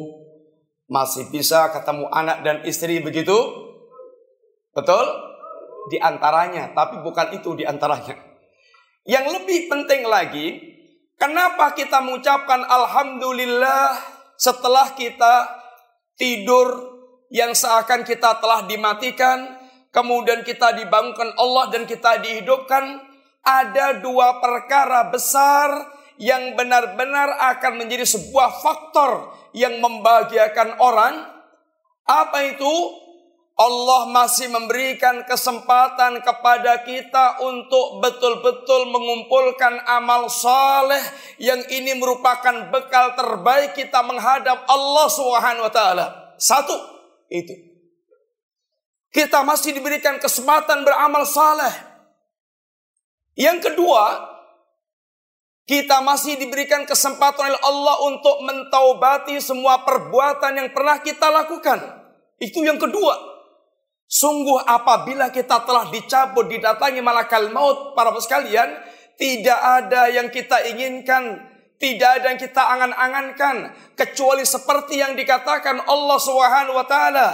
masih 0.90 1.30
bisa 1.30 1.70
ketemu 1.70 2.10
anak 2.10 2.42
dan 2.42 2.66
istri 2.66 2.98
begitu? 3.02 3.38
Betul? 4.74 5.35
Di 5.90 5.98
antaranya, 6.02 6.74
tapi 6.74 7.02
bukan 7.02 7.36
itu 7.36 7.54
di 7.54 7.64
antaranya. 7.68 8.18
Yang 9.06 9.26
lebih 9.38 9.70
penting 9.70 10.02
lagi, 10.10 10.48
kenapa 11.18 11.78
kita 11.78 12.02
mengucapkan 12.02 12.66
alhamdulillah 12.66 14.02
setelah 14.34 14.98
kita 14.98 15.46
tidur 16.18 16.98
yang 17.30 17.54
seakan 17.54 18.02
kita 18.02 18.42
telah 18.42 18.66
dimatikan, 18.66 19.62
kemudian 19.94 20.42
kita 20.42 20.74
dibangunkan 20.74 21.38
Allah 21.38 21.70
dan 21.70 21.86
kita 21.86 22.18
dihidupkan, 22.22 23.02
ada 23.46 24.02
dua 24.02 24.42
perkara 24.42 25.14
besar 25.14 25.70
yang 26.18 26.58
benar-benar 26.58 27.30
akan 27.56 27.78
menjadi 27.78 28.08
sebuah 28.08 28.50
faktor 28.64 29.36
yang 29.54 29.78
membahagiakan 29.84 30.82
orang. 30.82 31.30
Apa 32.10 32.58
itu? 32.58 32.74
Allah 33.56 34.12
masih 34.12 34.52
memberikan 34.52 35.24
kesempatan 35.24 36.20
kepada 36.20 36.84
kita 36.84 37.40
untuk 37.40 38.04
betul-betul 38.04 38.92
mengumpulkan 38.92 39.80
amal 39.88 40.28
saleh 40.28 41.00
yang 41.40 41.64
ini 41.72 41.96
merupakan 41.96 42.68
bekal 42.68 43.16
terbaik 43.16 43.72
kita 43.80 44.04
menghadap 44.04 44.68
Allah 44.68 45.08
Subhanahu 45.08 45.72
wa 45.72 45.72
taala. 45.72 46.36
Satu, 46.36 46.76
itu. 47.32 47.56
Kita 49.16 49.40
masih 49.48 49.72
diberikan 49.72 50.20
kesempatan 50.20 50.84
beramal 50.84 51.24
saleh. 51.24 51.72
Yang 53.40 53.72
kedua, 53.72 54.36
kita 55.64 56.04
masih 56.04 56.36
diberikan 56.36 56.84
kesempatan 56.84 57.56
oleh 57.56 57.62
Allah 57.64 57.96
untuk 58.04 58.36
mentaubati 58.44 59.40
semua 59.40 59.88
perbuatan 59.88 60.60
yang 60.60 60.70
pernah 60.76 61.00
kita 61.00 61.32
lakukan. 61.32 61.80
Itu 62.36 62.68
yang 62.68 62.76
kedua. 62.76 63.35
Sungguh 64.06 64.62
apabila 64.62 65.34
kita 65.34 65.66
telah 65.66 65.90
dicabut 65.90 66.46
didatangi 66.46 67.02
malakal 67.02 67.50
maut 67.50 67.98
para 67.98 68.14
sekalian, 68.22 68.70
tidak 69.18 69.60
ada 69.60 70.14
yang 70.14 70.30
kita 70.30 70.62
inginkan, 70.70 71.42
tidak 71.82 72.22
ada 72.22 72.26
yang 72.32 72.40
kita 72.40 72.64
angan-angankan 72.64 73.74
kecuali 73.98 74.46
seperti 74.46 75.02
yang 75.02 75.18
dikatakan 75.18 75.82
Allah 75.90 76.18
Subhanahu 76.22 76.78
wa 76.78 76.86
taala. 76.86 77.30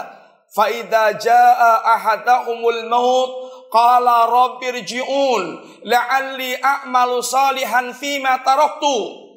Fa 0.52 0.68
idza 0.68 1.16
jaa 1.20 1.74
ahadahumul 1.96 2.88
maut 2.88 3.30
qala 3.72 4.28
rabbirji'un 4.28 5.44
la'alli 5.88 6.60
a'malu 6.60 7.24
salihan 7.24 7.96
fima 7.96 8.44
taraktu. 8.44 9.28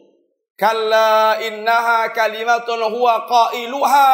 Kalla 0.55 1.43
innaha 1.43 2.15
kalimatun 2.15 2.87
huwa 2.87 3.27
qailuha 3.27 4.11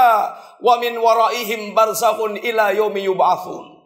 wa 0.60 0.74
min 0.80 0.96
waraihim 0.96 1.72
barzakhun 1.72 2.40
ila 2.40 2.72
yaumi 2.72 3.04
yub'atsun. 3.04 3.80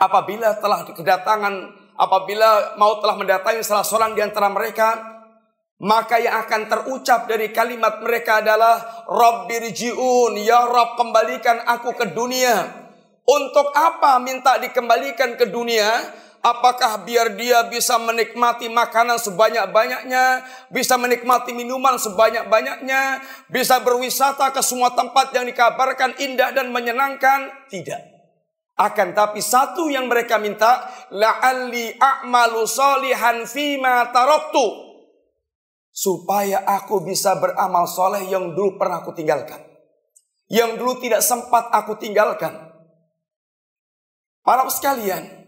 Apabila 0.00 0.58
telah 0.58 0.84
kedatangan 0.90 1.54
apabila 1.94 2.74
mau 2.76 2.98
telah 2.98 3.14
mendatangi 3.14 3.62
salah 3.62 3.86
seorang 3.86 4.18
di 4.18 4.20
antara 4.20 4.50
mereka 4.50 5.14
maka 5.84 6.22
yang 6.22 6.40
akan 6.46 6.70
terucap 6.70 7.26
dari 7.26 7.50
kalimat 7.50 7.98
mereka 7.98 8.40
adalah 8.40 9.04
Rabbirji'un 9.10 10.38
ya 10.40 10.64
Rabb 10.70 10.96
kembalikan 10.96 11.60
aku 11.66 11.92
ke 11.98 12.14
dunia. 12.14 12.82
Untuk 13.24 13.72
apa 13.72 14.20
minta 14.20 14.60
dikembalikan 14.60 15.34
ke 15.34 15.48
dunia? 15.48 15.88
Apakah 16.44 17.08
biar 17.08 17.40
dia 17.40 17.64
bisa 17.72 17.96
menikmati 17.96 18.68
makanan 18.68 19.16
sebanyak-banyaknya, 19.16 20.44
bisa 20.68 21.00
menikmati 21.00 21.56
minuman 21.56 21.96
sebanyak-banyaknya, 21.96 23.24
bisa 23.48 23.80
berwisata 23.80 24.52
ke 24.52 24.60
semua 24.60 24.92
tempat 24.92 25.32
yang 25.32 25.48
dikabarkan 25.48 26.12
indah 26.20 26.52
dan 26.52 26.68
menyenangkan? 26.68 27.48
Tidak. 27.72 27.96
Akan 28.76 29.16
tapi 29.16 29.40
satu 29.40 29.88
yang 29.88 30.04
mereka 30.04 30.36
minta, 30.36 30.84
la'alli 31.16 31.96
a'malu 31.96 32.68
salihan 32.68 33.48
fima 33.48 34.12
taraktu. 34.12 34.84
Supaya 35.96 36.60
aku 36.68 37.08
bisa 37.08 37.40
beramal 37.40 37.88
soleh 37.88 38.28
yang 38.28 38.52
dulu 38.52 38.76
pernah 38.76 39.00
aku 39.00 39.16
tinggalkan. 39.16 39.64
Yang 40.52 40.76
dulu 40.76 40.92
tidak 41.00 41.24
sempat 41.24 41.72
aku 41.72 41.96
tinggalkan. 41.96 42.52
Para 44.44 44.68
sekalian, 44.68 45.43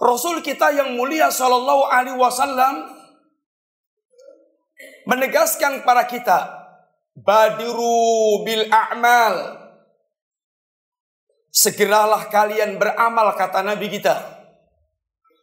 Rasul 0.00 0.42
kita 0.42 0.74
yang 0.74 0.98
mulia 0.98 1.30
Shallallahu 1.30 1.82
Alaihi 1.88 2.18
Wasallam 2.18 2.90
menegaskan 5.06 5.82
kepada 5.82 6.04
kita 6.06 6.38
badiru 7.16 8.42
bil 8.46 8.66
a'mal. 8.70 9.62
Segeralah 11.52 12.32
kalian 12.32 12.80
beramal 12.80 13.36
kata 13.36 13.60
Nabi 13.60 13.92
kita. 13.92 14.16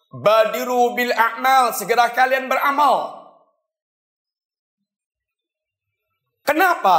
Badiru 0.10 0.98
bil 0.98 1.14
a'mal. 1.14 1.72
Segera 1.78 2.10
kalian 2.10 2.50
beramal. 2.50 3.20
Kenapa? 6.42 6.98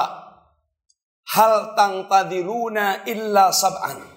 Hal 1.34 1.74
tang 1.74 2.06
tadiruna 2.06 3.02
illa 3.06 3.50
sab'an 3.50 4.09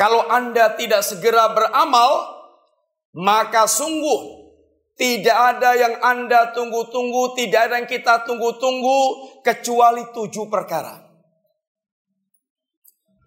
kalau 0.00 0.24
Anda 0.32 0.80
tidak 0.80 1.04
segera 1.04 1.52
beramal, 1.52 2.40
maka 3.12 3.68
sungguh 3.68 4.48
tidak 4.96 5.36
ada 5.36 5.76
yang 5.76 6.00
Anda 6.00 6.56
tunggu-tunggu, 6.56 7.36
tidak 7.36 7.68
ada 7.68 7.84
yang 7.84 7.84
kita 7.84 8.24
tunggu-tunggu, 8.24 9.00
kecuali 9.44 10.08
tujuh 10.08 10.48
perkara. 10.48 11.04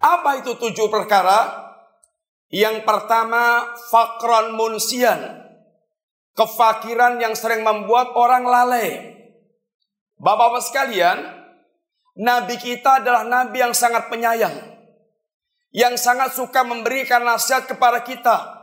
Apa 0.02 0.42
itu 0.42 0.58
tujuh 0.58 0.90
perkara? 0.90 1.62
Yang 2.50 2.82
pertama, 2.82 3.70
fakron 3.94 4.58
munsian. 4.58 5.46
Kefakiran 6.34 7.22
yang 7.22 7.38
sering 7.38 7.62
membuat 7.62 8.18
orang 8.18 8.42
lalai. 8.42 9.14
Bapak-bapak 10.18 10.66
sekalian, 10.66 11.22
Nabi 12.18 12.58
kita 12.58 12.98
adalah 12.98 13.22
Nabi 13.22 13.62
yang 13.62 13.70
sangat 13.70 14.10
penyayang 14.10 14.73
yang 15.74 15.98
sangat 15.98 16.38
suka 16.38 16.62
memberikan 16.62 17.26
nasihat 17.26 17.66
kepada 17.66 18.06
kita 18.06 18.62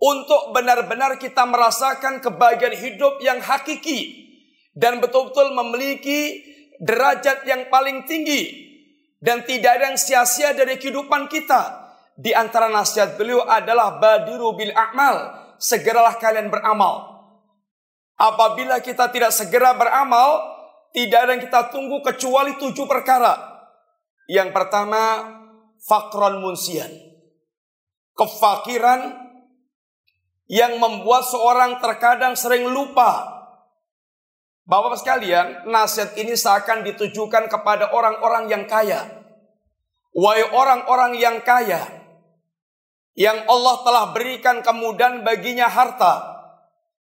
untuk 0.00 0.56
benar-benar 0.56 1.20
kita 1.20 1.44
merasakan 1.44 2.24
kebahagiaan 2.24 2.72
hidup 2.72 3.20
yang 3.20 3.44
hakiki 3.44 4.24
dan 4.72 5.04
betul-betul 5.04 5.52
memiliki 5.52 6.40
derajat 6.80 7.44
yang 7.44 7.68
paling 7.68 8.08
tinggi 8.08 8.66
dan 9.20 9.44
tidak 9.44 9.80
ada 9.80 9.84
yang 9.92 10.00
sia-sia 10.00 10.56
dari 10.56 10.80
kehidupan 10.80 11.28
kita 11.28 11.92
di 12.16 12.32
antara 12.32 12.72
nasihat 12.72 13.20
beliau 13.20 13.44
adalah 13.44 14.00
badiru 14.00 14.56
bil 14.56 14.72
a'mal. 14.72 15.44
Segeralah 15.56 16.20
kalian 16.20 16.52
beramal. 16.52 17.16
Apabila 18.16 18.80
kita 18.80 19.08
tidak 19.12 19.32
segera 19.32 19.72
beramal, 19.76 20.40
tidak 20.92 21.16
ada 21.16 21.30
yang 21.36 21.42
kita 21.44 21.60
tunggu 21.68 22.00
kecuali 22.00 22.56
tujuh 22.60 22.84
perkara. 22.88 23.36
Yang 24.28 24.52
pertama, 24.52 25.02
fakron 25.86 26.42
munsian. 26.42 26.90
Kefakiran 28.18 29.14
yang 30.50 30.82
membuat 30.82 31.24
seorang 31.30 31.78
terkadang 31.78 32.34
sering 32.34 32.66
lupa. 32.66 33.34
Bapak 34.66 34.98
sekalian, 34.98 35.70
nasihat 35.70 36.18
ini 36.18 36.34
seakan 36.34 36.82
ditujukan 36.82 37.46
kepada 37.46 37.94
orang-orang 37.94 38.50
yang 38.50 38.64
kaya. 38.66 39.06
Wahai 40.10 40.42
orang-orang 40.48 41.12
yang 41.20 41.38
kaya, 41.44 41.86
yang 43.14 43.46
Allah 43.46 43.76
telah 43.84 44.04
berikan 44.16 44.64
kemudahan 44.64 45.22
baginya 45.22 45.68
harta, 45.68 46.36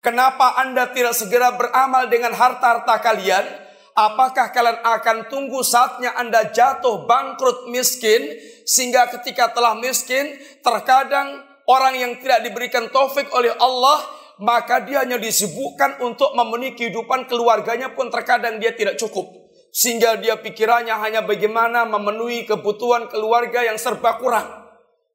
Kenapa 0.01 0.57
Anda 0.57 0.89
tidak 0.89 1.13
segera 1.13 1.53
beramal 1.53 2.09
dengan 2.09 2.33
harta-harta 2.33 2.97
kalian? 3.05 3.45
Apakah 3.91 4.55
kalian 4.55 4.79
akan 4.87 5.27
tunggu 5.27 5.59
saatnya 5.67 6.15
Anda 6.15 6.47
jatuh 6.47 7.03
bangkrut 7.03 7.67
miskin 7.67 8.23
sehingga 8.63 9.11
ketika 9.19 9.51
telah 9.51 9.75
miskin 9.75 10.31
terkadang 10.63 11.43
orang 11.67 11.99
yang 11.99 12.13
tidak 12.23 12.47
diberikan 12.47 12.87
taufik 12.87 13.27
oleh 13.35 13.51
Allah 13.59 13.99
maka 14.41 14.81
dia 14.81 15.05
hanya 15.05 15.21
disibukkan 15.21 16.01
untuk 16.01 16.33
memenuhi 16.33 16.73
kehidupan 16.73 17.29
keluarganya 17.29 17.93
pun 17.93 18.09
terkadang 18.09 18.57
dia 18.57 18.73
tidak 18.73 18.97
cukup. 18.97 19.29
Sehingga 19.71 20.19
dia 20.19 20.35
pikirannya 20.35 20.91
hanya 20.97 21.21
bagaimana 21.23 21.87
memenuhi 21.87 22.43
kebutuhan 22.43 23.07
keluarga 23.07 23.63
yang 23.63 23.77
serba 23.77 24.17
kurang. 24.17 24.49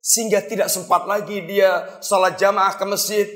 Sehingga 0.01 0.41
tidak 0.47 0.71
sempat 0.71 1.05
lagi 1.11 1.43
dia 1.43 1.99
sholat 1.99 2.39
jamaah 2.39 2.79
ke 2.79 2.85
masjid 2.87 3.27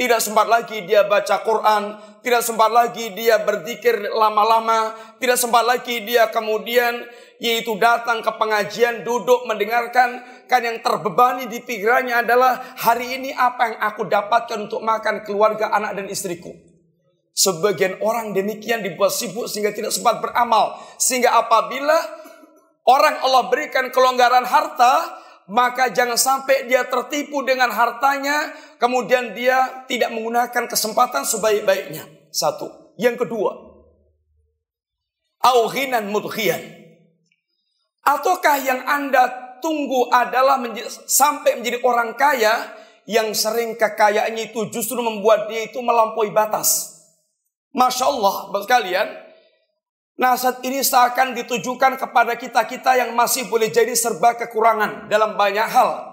tidak 0.00 0.24
sempat 0.24 0.48
lagi 0.48 0.88
dia 0.88 1.04
baca 1.04 1.44
Quran, 1.44 2.00
tidak 2.24 2.40
sempat 2.40 2.72
lagi 2.72 3.12
dia 3.12 3.36
berzikir 3.44 4.00
lama-lama, 4.08 4.96
tidak 5.20 5.36
sempat 5.36 5.60
lagi 5.60 6.00
dia 6.08 6.32
kemudian 6.32 7.04
yaitu 7.36 7.76
datang 7.76 8.24
ke 8.24 8.32
pengajian, 8.32 9.04
duduk 9.04 9.44
mendengarkan, 9.44 10.24
kan 10.48 10.64
yang 10.64 10.80
terbebani 10.80 11.52
di 11.52 11.60
pikirannya 11.60 12.16
adalah 12.24 12.64
hari 12.80 13.20
ini 13.20 13.36
apa 13.36 13.76
yang 13.76 13.76
aku 13.76 14.08
dapatkan 14.08 14.72
untuk 14.72 14.80
makan 14.80 15.20
keluarga, 15.20 15.68
anak 15.68 15.92
dan 16.00 16.08
istriku. 16.08 16.48
Sebagian 17.36 18.00
orang 18.00 18.32
demikian 18.32 18.80
dibuat 18.80 19.12
sibuk 19.12 19.52
sehingga 19.52 19.72
tidak 19.76 19.92
sempat 19.92 20.24
beramal. 20.24 20.80
Sehingga 20.96 21.32
apabila 21.44 21.96
orang 22.88 23.20
Allah 23.20 23.52
berikan 23.52 23.92
kelonggaran 23.92 24.48
harta, 24.48 25.19
maka 25.50 25.90
jangan 25.90 26.14
sampai 26.14 26.70
dia 26.70 26.86
tertipu 26.86 27.42
dengan 27.42 27.74
hartanya, 27.74 28.54
kemudian 28.78 29.34
dia 29.34 29.82
tidak 29.90 30.14
menggunakan 30.14 30.70
kesempatan 30.70 31.26
sebaik-baiknya. 31.26 32.06
Satu. 32.30 32.94
Yang 32.94 33.26
kedua, 33.26 33.58
auhinan 35.42 36.06
mudkhian. 36.14 36.62
Ataukah 38.06 38.62
yang 38.62 38.86
Anda 38.86 39.58
tunggu 39.58 40.06
adalah 40.14 40.56
menjadi, 40.62 40.86
sampai 41.10 41.58
menjadi 41.58 41.82
orang 41.82 42.14
kaya 42.14 42.70
yang 43.10 43.34
sering 43.34 43.74
kekayaannya 43.74 44.54
itu 44.54 44.70
justru 44.70 45.02
membuat 45.02 45.50
dia 45.50 45.66
itu 45.66 45.82
melampaui 45.82 46.30
batas. 46.30 47.02
Masya 47.74 48.06
Allah, 48.06 48.54
sekalian, 48.62 49.08
Nasihat 50.20 50.60
ini 50.68 50.84
seakan 50.84 51.32
ditujukan 51.32 51.96
kepada 51.96 52.36
kita-kita 52.36 52.92
yang 52.92 53.16
masih 53.16 53.48
boleh 53.48 53.72
jadi 53.72 53.96
serba 53.96 54.36
kekurangan 54.36 55.08
dalam 55.08 55.32
banyak 55.32 55.64
hal. 55.64 56.12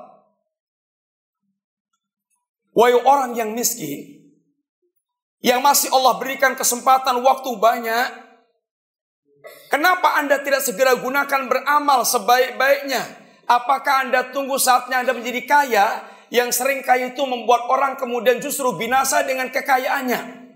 Wahai 2.71 2.95
orang 2.95 3.35
yang 3.35 3.51
miskin, 3.51 4.31
yang 5.43 5.59
masih 5.59 5.91
Allah 5.91 6.15
berikan 6.23 6.55
kesempatan 6.55 7.19
waktu 7.19 7.51
banyak, 7.59 8.07
kenapa 9.67 10.23
Anda 10.23 10.39
tidak 10.39 10.63
segera 10.63 10.95
gunakan 10.95 11.51
beramal 11.51 12.07
sebaik-baiknya? 12.07 13.03
Apakah 13.43 14.07
Anda 14.07 14.31
tunggu 14.31 14.55
saatnya 14.55 15.03
Anda 15.03 15.19
menjadi 15.19 15.43
kaya, 15.43 15.85
yang 16.31 16.55
sering 16.55 16.79
kaya 16.79 17.11
itu 17.11 17.27
membuat 17.27 17.67
orang 17.67 17.99
kemudian 17.99 18.39
justru 18.39 18.71
binasa 18.79 19.27
dengan 19.27 19.51
kekayaannya? 19.51 20.46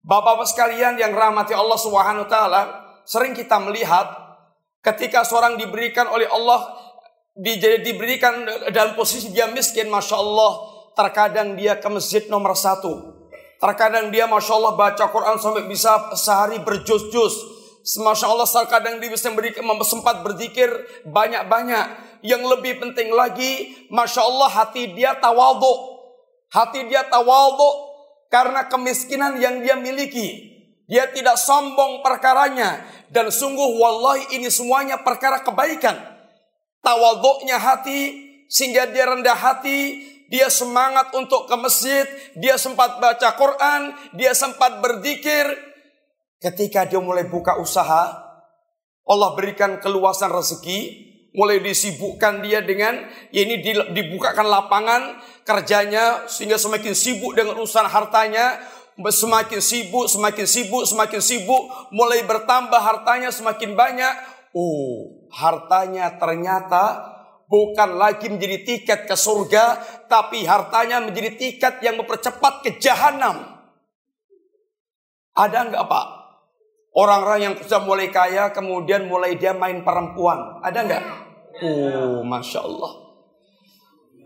Bapak-bapak 0.00 0.48
sekalian 0.48 0.96
yang 0.96 1.12
rahmati 1.12 1.52
Allah 1.52 1.76
Subhanahu 1.76 2.24
taala, 2.24 2.88
sering 3.04 3.36
kita 3.36 3.60
melihat 3.60 4.08
ketika 4.80 5.28
seorang 5.28 5.60
diberikan 5.60 6.08
oleh 6.08 6.24
Allah 6.24 6.72
di, 7.36 7.60
diberikan 7.84 8.48
dalam 8.72 8.96
posisi 8.96 9.28
dia 9.28 9.44
miskin, 9.52 9.92
masya 9.92 10.16
Allah, 10.16 10.52
terkadang 10.96 11.52
dia 11.52 11.76
ke 11.76 11.88
masjid 11.92 12.24
nomor 12.32 12.56
satu. 12.56 13.12
Terkadang 13.60 14.08
dia 14.08 14.24
masya 14.24 14.56
Allah 14.56 14.72
baca 14.72 15.04
Quran 15.12 15.36
sampai 15.36 15.68
bisa 15.68 16.16
sehari 16.16 16.64
berjus-jus. 16.64 17.60
Masya 18.00 18.24
Allah 18.32 18.48
terkadang 18.48 19.04
dia 19.04 19.12
bisa 19.12 19.28
memberikan 19.28 19.68
sempat 19.84 20.24
berzikir 20.24 20.68
banyak-banyak. 21.04 22.08
Yang 22.24 22.42
lebih 22.56 22.80
penting 22.80 23.12
lagi, 23.12 23.84
masya 23.92 24.24
Allah 24.24 24.48
hati 24.48 24.96
dia 24.96 25.12
tawaldo. 25.20 26.00
Hati 26.48 26.88
dia 26.88 27.04
tawaldo 27.04 27.89
karena 28.30 28.70
kemiskinan 28.70 29.42
yang 29.42 29.58
dia 29.60 29.74
miliki. 29.74 30.54
Dia 30.86 31.10
tidak 31.10 31.36
sombong 31.36 32.00
perkaranya. 32.00 32.82
Dan 33.10 33.30
sungguh 33.34 33.78
wallahi 33.78 34.38
ini 34.38 34.46
semuanya 34.46 35.02
perkara 35.02 35.42
kebaikan. 35.42 35.98
Tawaduknya 36.80 37.58
hati 37.58 38.30
sehingga 38.46 38.86
dia 38.90 39.10
rendah 39.10 39.34
hati. 39.34 40.06
Dia 40.30 40.46
semangat 40.46 41.10
untuk 41.14 41.50
ke 41.50 41.56
masjid. 41.58 42.06
Dia 42.38 42.54
sempat 42.54 43.02
baca 43.02 43.34
Quran. 43.34 43.98
Dia 44.14 44.30
sempat 44.30 44.78
berzikir. 44.78 45.50
Ketika 46.38 46.86
dia 46.86 47.02
mulai 47.02 47.26
buka 47.26 47.58
usaha. 47.58 48.30
Allah 49.10 49.30
berikan 49.34 49.82
keluasan 49.82 50.30
rezeki 50.30 51.09
mulai 51.30 51.62
disibukkan 51.62 52.42
dia 52.42 52.58
dengan 52.62 53.06
ya 53.30 53.46
ini 53.46 53.62
dibukakan 53.94 54.46
lapangan 54.50 55.02
kerjanya 55.46 56.26
sehingga 56.26 56.58
semakin 56.58 56.94
sibuk 56.94 57.38
dengan 57.38 57.58
urusan 57.58 57.86
hartanya 57.86 58.58
semakin 58.98 59.62
sibuk 59.62 60.10
semakin 60.10 60.46
sibuk 60.46 60.84
semakin 60.84 61.22
sibuk 61.22 61.62
mulai 61.94 62.26
bertambah 62.26 62.78
hartanya 62.78 63.30
semakin 63.30 63.78
banyak. 63.78 64.14
Oh 64.50 65.30
hartanya 65.30 66.18
ternyata 66.18 67.14
bukan 67.46 67.98
lagi 67.98 68.26
menjadi 68.26 68.66
tiket 68.66 69.00
ke 69.06 69.14
surga 69.14 69.78
tapi 70.10 70.42
hartanya 70.42 70.98
menjadi 71.02 71.38
tiket 71.38 71.82
yang 71.86 71.98
mempercepat 71.98 72.66
ke 72.66 72.70
jahanam 72.82 73.46
ada 75.34 75.58
enggak 75.66 75.86
Pak 75.86 76.19
Orang-orang 76.90 77.40
yang 77.40 77.54
sudah 77.54 77.86
mulai 77.86 78.10
kaya 78.10 78.50
kemudian 78.50 79.06
mulai 79.06 79.38
dia 79.38 79.54
main 79.54 79.86
perempuan. 79.86 80.58
Ada 80.58 80.78
enggak? 80.82 81.04
Oh, 81.62 82.26
Masya 82.26 82.60
Allah. 82.66 82.92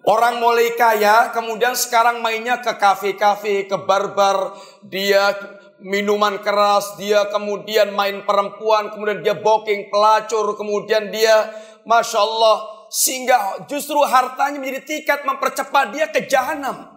Orang 0.04 0.40
mulai 0.40 0.72
kaya 0.76 1.32
kemudian 1.32 1.76
sekarang 1.76 2.20
mainnya 2.24 2.60
ke 2.64 2.72
kafe-kafe, 2.76 3.68
ke 3.68 3.76
barbar. 3.84 4.56
Dia 4.84 5.36
minuman 5.80 6.40
keras, 6.40 6.96
dia 6.96 7.28
kemudian 7.28 7.92
main 7.92 8.24
perempuan, 8.24 8.92
kemudian 8.92 9.20
dia 9.20 9.36
booking 9.36 9.92
pelacur, 9.92 10.56
kemudian 10.56 11.12
dia 11.12 11.52
Masya 11.84 12.20
Allah. 12.20 12.56
Sehingga 12.88 13.64
justru 13.68 14.00
hartanya 14.04 14.56
menjadi 14.56 14.88
tiket 14.88 15.28
mempercepat 15.28 15.92
dia 15.92 16.08
ke 16.08 16.24
jahanam. 16.24 16.94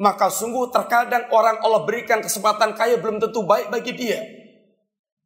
Maka 0.00 0.32
sungguh 0.32 0.72
terkadang 0.72 1.28
orang 1.28 1.60
Allah 1.60 1.84
berikan 1.84 2.24
kesempatan 2.24 2.72
kaya 2.72 2.96
belum 2.96 3.20
tentu 3.20 3.44
baik 3.44 3.68
bagi 3.68 3.92
dia. 3.92 4.39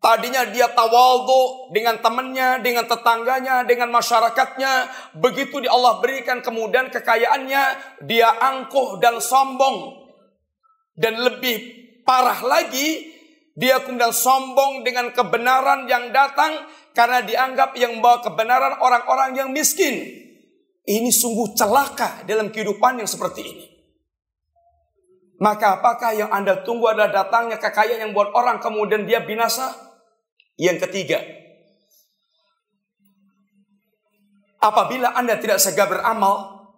Tadinya 0.05 0.45
dia 0.53 0.69
tawaldo 0.69 1.73
dengan 1.73 1.97
temannya, 1.97 2.61
dengan 2.61 2.85
tetangganya, 2.85 3.65
dengan 3.65 3.89
masyarakatnya. 3.89 4.73
Begitu 5.17 5.65
di 5.65 5.69
Allah 5.73 5.97
berikan 6.05 6.45
kemudian 6.45 6.93
kekayaannya, 6.93 7.65
dia 8.05 8.29
angkuh 8.37 9.01
dan 9.01 9.17
sombong. 9.25 10.05
Dan 10.93 11.25
lebih 11.25 11.57
parah 12.05 12.37
lagi, 12.45 13.17
dia 13.57 13.81
kemudian 13.81 14.13
sombong 14.13 14.85
dengan 14.85 15.09
kebenaran 15.09 15.89
yang 15.89 16.13
datang 16.13 16.53
karena 16.93 17.25
dianggap 17.25 17.73
yang 17.81 17.97
membawa 17.97 18.21
kebenaran 18.21 18.77
orang-orang 18.85 19.41
yang 19.41 19.49
miskin. 19.57 20.05
Ini 20.85 21.09
sungguh 21.09 21.57
celaka 21.57 22.29
dalam 22.29 22.53
kehidupan 22.53 23.01
yang 23.01 23.09
seperti 23.09 23.41
ini. 23.41 23.67
Maka 25.41 25.81
apakah 25.81 26.13
yang 26.13 26.29
Anda 26.29 26.61
tunggu 26.61 26.93
adalah 26.93 27.09
datangnya 27.09 27.57
kekayaan 27.57 28.05
yang 28.05 28.13
buat 28.13 28.37
orang 28.37 28.61
kemudian 28.61 29.09
dia 29.09 29.25
binasa? 29.25 29.84
Yang 30.55 30.87
ketiga, 30.87 31.19
apabila 34.63 35.13
Anda 35.19 35.37
tidak 35.43 35.59
segera 35.59 35.91
beramal, 35.91 36.71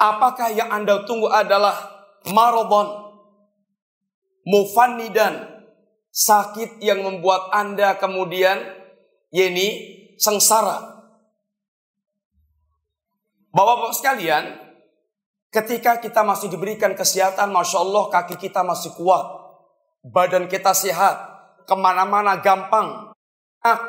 apakah 0.00 0.48
yang 0.50 0.72
Anda 0.72 1.04
tunggu 1.04 1.28
adalah 1.28 1.76
marodon, 2.32 3.12
mufannidan, 4.48 5.58
sakit 6.08 6.80
yang 6.80 7.04
membuat 7.04 7.52
Anda 7.52 8.00
kemudian 8.00 8.56
yeni 9.28 10.00
sengsara. 10.16 10.98
Bapak-bapak 13.52 13.94
sekalian, 13.96 14.44
ketika 15.52 16.00
kita 16.00 16.24
masih 16.24 16.48
diberikan 16.52 16.92
kesehatan, 16.96 17.52
Masya 17.52 17.78
Allah 17.80 18.04
kaki 18.12 18.36
kita 18.40 18.64
masih 18.64 18.92
kuat. 18.96 19.24
Badan 20.04 20.46
kita 20.48 20.72
sehat. 20.72 21.27
Ke 21.68 21.76
mana-mana 21.76 22.40
gampang. 22.40 23.12
Ah. 23.60 23.80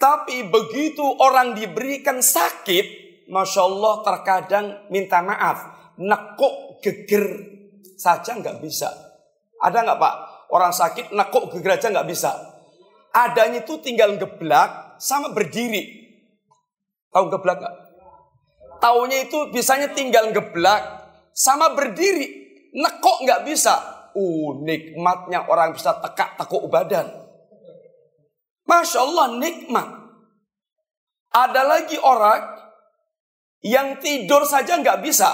Tapi 0.00 0.48
begitu 0.48 1.04
orang 1.04 1.52
diberikan 1.52 2.24
sakit, 2.24 2.86
Masya 3.28 3.60
Allah 3.62 3.94
terkadang 4.02 4.66
minta 4.88 5.20
maaf. 5.20 5.92
Nekuk 6.00 6.80
geger 6.80 7.28
saja 7.94 8.34
nggak 8.34 8.58
bisa. 8.64 8.90
Ada 9.62 9.84
nggak 9.84 9.98
Pak? 10.00 10.14
Orang 10.50 10.74
sakit 10.74 11.14
nekuk 11.14 11.54
geger 11.54 11.78
aja 11.78 11.86
nggak 11.92 12.08
bisa. 12.10 12.34
Adanya 13.12 13.62
itu 13.62 13.78
tinggal 13.78 14.16
geblak 14.18 14.98
sama 14.98 15.30
berdiri. 15.30 16.02
Tahu 17.12 17.28
geblak 17.30 17.62
nggak? 17.62 17.76
Taunya 18.82 19.22
itu 19.22 19.38
bisanya 19.54 19.94
tinggal 19.94 20.34
geblak 20.34 20.82
sama 21.30 21.70
berdiri. 21.78 22.42
Nekok 22.74 23.22
nggak 23.22 23.46
bisa. 23.46 24.01
Uh, 24.12 24.60
nikmatnya 24.60 25.48
orang 25.48 25.72
bisa 25.72 25.96
tekak 26.00 26.36
tekuk 26.36 26.68
badan. 26.68 27.08
Masya 28.68 28.98
Allah 29.02 29.26
nikmat. 29.40 29.88
Ada 31.32 31.62
lagi 31.64 31.96
orang 31.96 32.44
yang 33.64 33.96
tidur 34.04 34.44
saja 34.44 34.76
nggak 34.76 35.00
bisa. 35.00 35.32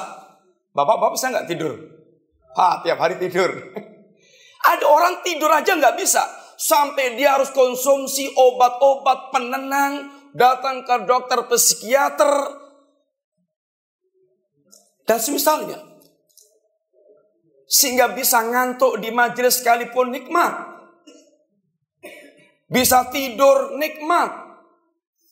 Bapak-bapak 0.70 1.18
bisa 1.18 1.26
nggak 1.34 1.48
tidur? 1.50 1.74
Ha, 2.54 2.86
tiap 2.86 2.98
hari 3.02 3.18
tidur. 3.18 3.50
Ada 4.70 4.84
orang 4.86 5.26
tidur 5.26 5.50
aja 5.50 5.74
nggak 5.74 5.96
bisa. 5.98 6.22
Sampai 6.58 7.14
dia 7.14 7.38
harus 7.38 7.54
konsumsi 7.54 8.30
obat-obat 8.34 9.30
penenang, 9.30 10.10
datang 10.34 10.82
ke 10.82 11.06
dokter 11.06 11.46
psikiater, 11.46 12.34
dan 15.08 15.18
semisalnya. 15.22 15.78
Sehingga 17.68 18.16
bisa 18.16 18.40
ngantuk 18.40 18.96
di 18.96 19.12
majelis 19.12 19.60
sekalipun 19.60 20.08
nikmat. 20.08 20.56
Bisa 22.68 23.12
tidur 23.12 23.76
nikmat. 23.76 24.32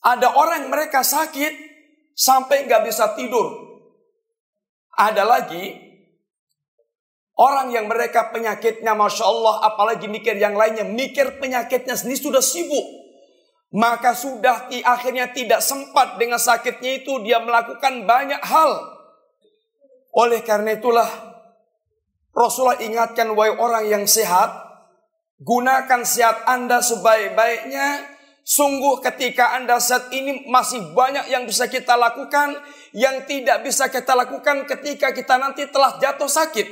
Ada 0.04 0.36
orang 0.36 0.68
yang 0.68 0.72
mereka 0.72 1.00
sakit 1.00 1.52
sampai 2.12 2.68
nggak 2.68 2.84
bisa 2.84 3.16
tidur. 3.16 3.66
Ada 4.96 5.24
lagi 5.24 5.76
orang 7.36 7.72
yang 7.72 7.88
mereka 7.88 8.32
penyakitnya 8.32 8.92
Masya 8.96 9.24
Allah 9.24 9.72
apalagi 9.72 10.04
mikir 10.04 10.36
yang 10.36 10.56
lainnya. 10.56 10.84
Mikir 10.84 11.40
penyakitnya 11.40 11.96
sendiri 11.96 12.20
sudah 12.20 12.44
sibuk. 12.44 12.84
Maka 13.76 14.16
sudah 14.16 14.72
di 14.72 14.80
akhirnya 14.80 15.32
tidak 15.36 15.60
sempat 15.60 16.16
dengan 16.16 16.40
sakitnya 16.40 17.02
itu 17.02 17.20
dia 17.24 17.40
melakukan 17.42 18.08
banyak 18.08 18.40
hal. 18.40 18.72
Oleh 20.16 20.40
karena 20.40 20.80
itulah 20.80 21.25
Rasulullah 22.36 22.76
ingatkan 22.84 23.32
wahai 23.32 23.56
orang 23.56 23.88
yang 23.88 24.04
sehat, 24.04 24.52
gunakan 25.40 26.04
sehat 26.04 26.44
Anda 26.44 26.84
sebaik-baiknya. 26.84 28.12
Sungguh 28.46 29.02
ketika 29.02 29.58
Anda 29.58 29.82
saat 29.82 30.12
ini 30.14 30.46
masih 30.46 30.94
banyak 30.94 31.32
yang 31.32 31.48
bisa 31.50 31.66
kita 31.66 31.98
lakukan 31.98 32.54
yang 32.94 33.26
tidak 33.26 33.66
bisa 33.66 33.90
kita 33.90 34.14
lakukan 34.14 34.68
ketika 34.70 35.10
kita 35.10 35.34
nanti 35.40 35.66
telah 35.66 35.98
jatuh 35.98 36.30
sakit. 36.30 36.68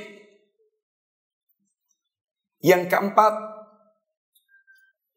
Yang 2.63 2.87
keempat, 2.87 3.33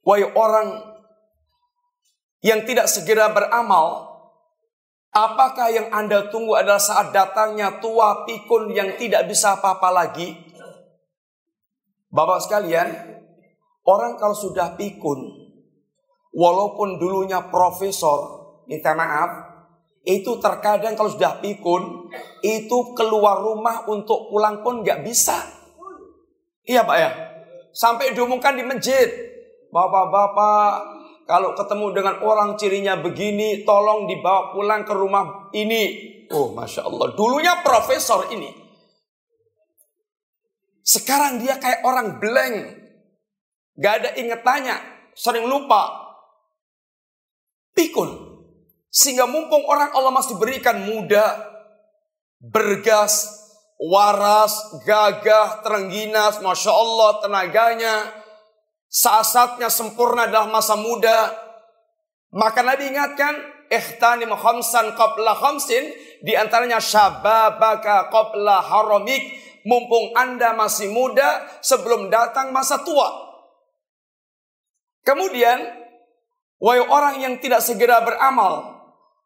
wahai 0.02 0.26
orang 0.32 0.98
yang 2.42 2.64
tidak 2.64 2.88
segera 2.90 3.30
beramal, 3.30 4.07
apakah 5.12 5.68
yang 5.72 5.88
Anda 5.92 6.28
tunggu 6.28 6.58
adalah 6.58 6.80
saat 6.80 7.10
datangnya 7.12 7.80
tua 7.80 8.24
pikun 8.28 8.72
yang 8.72 8.96
tidak 9.00 9.28
bisa 9.28 9.58
apa-apa 9.58 9.88
lagi? 9.92 10.32
Bapak 12.08 12.40
sekalian, 12.48 12.88
orang 13.84 14.16
kalau 14.16 14.32
sudah 14.32 14.80
pikun, 14.80 15.28
walaupun 16.32 16.96
dulunya 16.96 17.44
profesor, 17.52 18.48
minta 18.64 18.96
maaf, 18.96 19.30
itu 20.08 20.40
terkadang 20.40 20.96
kalau 20.96 21.12
sudah 21.12 21.36
pikun, 21.44 22.08
itu 22.40 22.96
keluar 22.96 23.44
rumah 23.44 23.84
untuk 23.92 24.32
pulang 24.32 24.64
pun 24.64 24.80
nggak 24.80 25.04
bisa. 25.04 25.36
Iya 26.64 26.84
Pak 26.84 26.96
ya, 26.96 27.10
sampai 27.76 28.16
diumumkan 28.16 28.56
di 28.56 28.64
masjid, 28.64 29.08
bapak-bapak 29.68 30.97
kalau 31.28 31.52
ketemu 31.52 31.92
dengan 31.92 32.16
orang 32.24 32.56
cirinya 32.56 32.96
begini, 32.96 33.68
tolong 33.68 34.08
dibawa 34.08 34.48
pulang 34.56 34.88
ke 34.88 34.96
rumah 34.96 35.52
ini. 35.52 35.84
Oh, 36.32 36.56
masya 36.56 36.88
Allah. 36.88 37.12
Dulunya 37.12 37.60
profesor 37.60 38.32
ini. 38.32 38.48
Sekarang 40.80 41.36
dia 41.36 41.60
kayak 41.60 41.84
orang 41.84 42.16
blank. 42.16 42.56
Gak 43.76 43.94
ada 44.00 44.10
ingetannya. 44.16 44.76
Sering 45.12 45.44
lupa. 45.44 46.16
Pikun. 47.76 48.08
Sehingga 48.88 49.28
mumpung 49.28 49.68
orang 49.68 49.92
Allah 49.92 50.08
masih 50.08 50.40
berikan 50.40 50.80
muda, 50.80 51.44
bergas, 52.40 53.28
waras, 53.76 54.80
gagah, 54.88 55.60
terengginas, 55.60 56.40
masya 56.40 56.72
Allah 56.72 57.20
tenaganya, 57.20 57.94
saat-saatnya 58.88 59.68
sempurna 59.68 60.26
adalah 60.26 60.48
masa 60.48 60.74
muda. 60.74 61.32
Maka 62.32 62.60
Nabi 62.64 62.92
ingatkan, 62.92 63.36
ihtanim 63.72 64.32
khamsan 64.32 64.96
qabla 64.96 65.36
khamsin, 65.36 65.92
di 66.24 66.36
antaranya 66.36 66.80
syababaka 66.80 68.12
qabla 68.12 68.64
haramik, 68.64 69.22
mumpung 69.64 70.12
Anda 70.16 70.56
masih 70.56 70.92
muda 70.92 71.60
sebelum 71.60 72.08
datang 72.08 72.52
masa 72.52 72.80
tua. 72.84 73.28
Kemudian, 75.04 75.56
wahai 76.60 76.84
orang 76.84 77.16
yang 77.24 77.34
tidak 77.40 77.64
segera 77.64 78.04
beramal, 78.04 78.76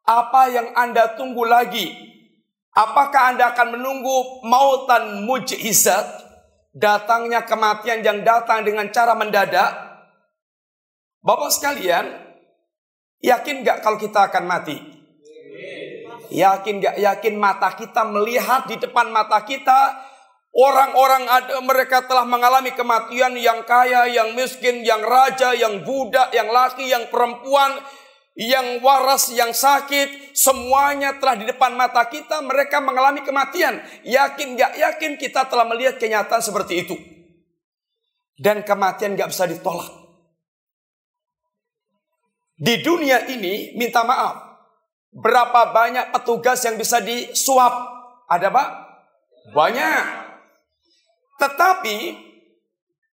apa 0.06 0.42
yang 0.50 0.70
Anda 0.78 1.14
tunggu 1.18 1.42
lagi? 1.46 1.90
Apakah 2.72 3.34
Anda 3.34 3.50
akan 3.52 3.78
menunggu 3.78 4.46
mautan 4.46 5.26
mujizat? 5.26 6.21
Datangnya 6.72 7.44
kematian 7.44 8.00
yang 8.00 8.24
datang 8.24 8.64
dengan 8.64 8.88
cara 8.88 9.12
mendadak. 9.12 9.70
Bapak 11.22 11.54
sekalian, 11.54 12.08
yakin 13.22 13.62
gak 13.62 13.84
kalau 13.84 14.00
kita 14.00 14.26
akan 14.32 14.44
mati? 14.48 14.76
Yakin 16.32 16.80
gak 16.80 16.96
yakin 16.98 17.34
mata 17.36 17.76
kita 17.76 18.02
melihat 18.08 18.66
di 18.66 18.80
depan 18.80 19.12
mata 19.12 19.44
kita 19.44 20.10
Orang-orang 20.52 21.24
ada 21.32 21.64
mereka 21.64 22.04
telah 22.04 22.28
mengalami 22.28 22.76
kematian 22.76 23.32
yang 23.40 23.64
kaya, 23.64 24.04
yang 24.04 24.36
miskin, 24.36 24.84
yang 24.84 25.00
raja, 25.00 25.56
yang 25.56 25.80
budak, 25.80 26.28
yang 26.28 26.52
laki, 26.52 26.92
yang 26.92 27.08
perempuan, 27.08 27.80
yang 28.32 28.80
waras, 28.80 29.28
yang 29.28 29.52
sakit, 29.52 30.32
semuanya 30.32 31.20
telah 31.20 31.36
di 31.36 31.44
depan 31.44 31.76
mata 31.76 32.08
kita, 32.08 32.40
mereka 32.40 32.80
mengalami 32.80 33.20
kematian. 33.20 33.84
Yakin 34.08 34.56
gak 34.56 34.72
yakin 34.80 35.12
kita 35.20 35.44
telah 35.52 35.68
melihat 35.68 36.00
kenyataan 36.00 36.40
seperti 36.40 36.88
itu. 36.88 36.96
Dan 38.40 38.64
kematian 38.64 39.20
gak 39.20 39.36
bisa 39.36 39.44
ditolak. 39.44 39.88
Di 42.56 42.80
dunia 42.80 43.28
ini, 43.28 43.76
minta 43.76 44.00
maaf. 44.06 44.64
Berapa 45.12 45.76
banyak 45.76 46.16
petugas 46.16 46.64
yang 46.64 46.80
bisa 46.80 47.04
disuap? 47.04 47.74
Ada 48.32 48.48
pak? 48.48 48.68
Banyak. 49.52 50.04
Tetapi, 51.36 51.96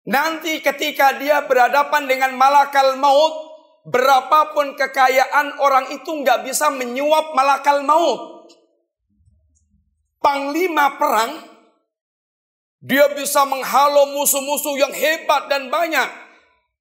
nanti 0.10 0.58
ketika 0.58 1.22
dia 1.22 1.46
berhadapan 1.46 2.10
dengan 2.10 2.34
malakal 2.34 2.98
maut, 2.98 3.43
berapapun 3.84 4.80
kekayaan 4.80 5.60
orang 5.60 5.92
itu 5.92 6.10
nggak 6.10 6.48
bisa 6.48 6.72
menyuap 6.72 7.36
malakal 7.36 7.84
maut. 7.84 8.48
Panglima 10.24 10.96
perang, 10.96 11.36
dia 12.80 13.12
bisa 13.12 13.44
menghalau 13.44 14.12
musuh-musuh 14.16 14.76
yang 14.80 14.92
hebat 14.96 15.52
dan 15.52 15.68
banyak. 15.68 16.08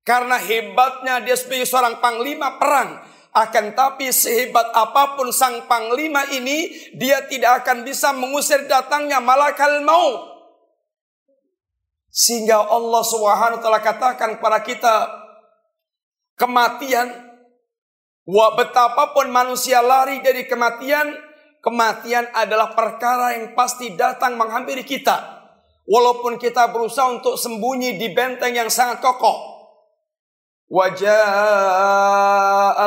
Karena 0.02 0.34
hebatnya 0.34 1.22
dia 1.22 1.38
sebagai 1.38 1.66
seorang 1.66 2.02
panglima 2.02 2.58
perang. 2.58 3.02
Akan 3.32 3.72
tapi 3.72 4.12
sehebat 4.12 4.76
apa 4.76 5.16
pun 5.16 5.32
sang 5.32 5.64
panglima 5.64 6.26
ini, 6.30 6.70
dia 6.92 7.24
tidak 7.26 7.64
akan 7.64 7.80
bisa 7.82 8.12
mengusir 8.12 8.68
datangnya 8.68 9.24
malakal 9.24 9.80
maut. 9.82 10.32
Sehingga 12.12 12.60
Allah 12.60 13.02
Subhanahu 13.08 13.58
wa 13.58 13.62
taala 13.64 13.80
katakan 13.80 14.36
kepada 14.36 14.60
kita, 14.60 14.94
kematian. 16.37 17.07
Wah 18.27 18.59
betapapun 18.59 19.31
manusia 19.31 19.79
lari 19.79 20.19
dari 20.19 20.43
kematian, 20.43 21.15
kematian 21.63 22.27
adalah 22.35 22.75
perkara 22.75 23.39
yang 23.39 23.55
pasti 23.55 23.95
datang 23.95 24.35
menghampiri 24.35 24.83
kita. 24.83 25.35
Walaupun 25.87 26.35
kita 26.35 26.67
berusaha 26.75 27.07
untuk 27.15 27.39
sembunyi 27.39 27.95
di 27.95 28.11
benteng 28.11 28.51
yang 28.51 28.67
sangat 28.67 28.99
kokoh. 28.99 29.57
وجاءت 30.69 31.15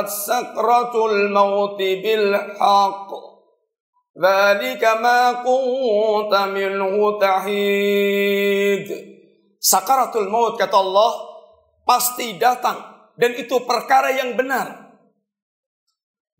سكرة 0.09 1.06
الموت 1.06 1.78
بالحق 1.78 3.09
ذلك 4.22 4.85
ما 4.85 5.33
كنت 5.33 6.35
منه 6.35 7.18
تحيد 7.20 9.11
Sakaratul 9.61 10.33
maut 10.33 10.56
kata 10.56 10.72
Allah 10.72 11.12
pasti 11.85 12.40
datang 12.40 12.80
dan 13.20 13.37
itu 13.37 13.62
perkara 13.68 14.14
yang 14.16 14.38
benar. 14.38 14.96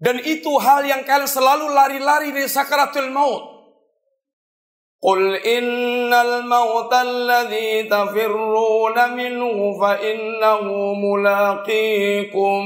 Dan 0.01 0.17
itu 0.25 0.57
hal 0.57 0.89
yang 0.89 1.05
kalian 1.05 1.29
selalu 1.29 1.69
lari-lari 1.77 2.33
dari 2.33 2.49
sakaratul 2.49 3.13
maut. 3.13 3.61
قل 5.01 5.37
إن 5.37 6.13
الموت 6.13 6.93
الذي 6.95 7.83
تفرون 7.83 9.13
منه 9.17 9.81
فإنه 9.81 10.65
ملاقيكم 10.95 12.63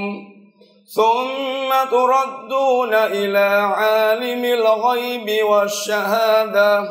ثم 0.95 1.71
تردون 1.91 2.95
إلى 2.95 3.49
عالم 3.79 4.45
الغيب 4.45 5.45
والشهادة 5.45 6.83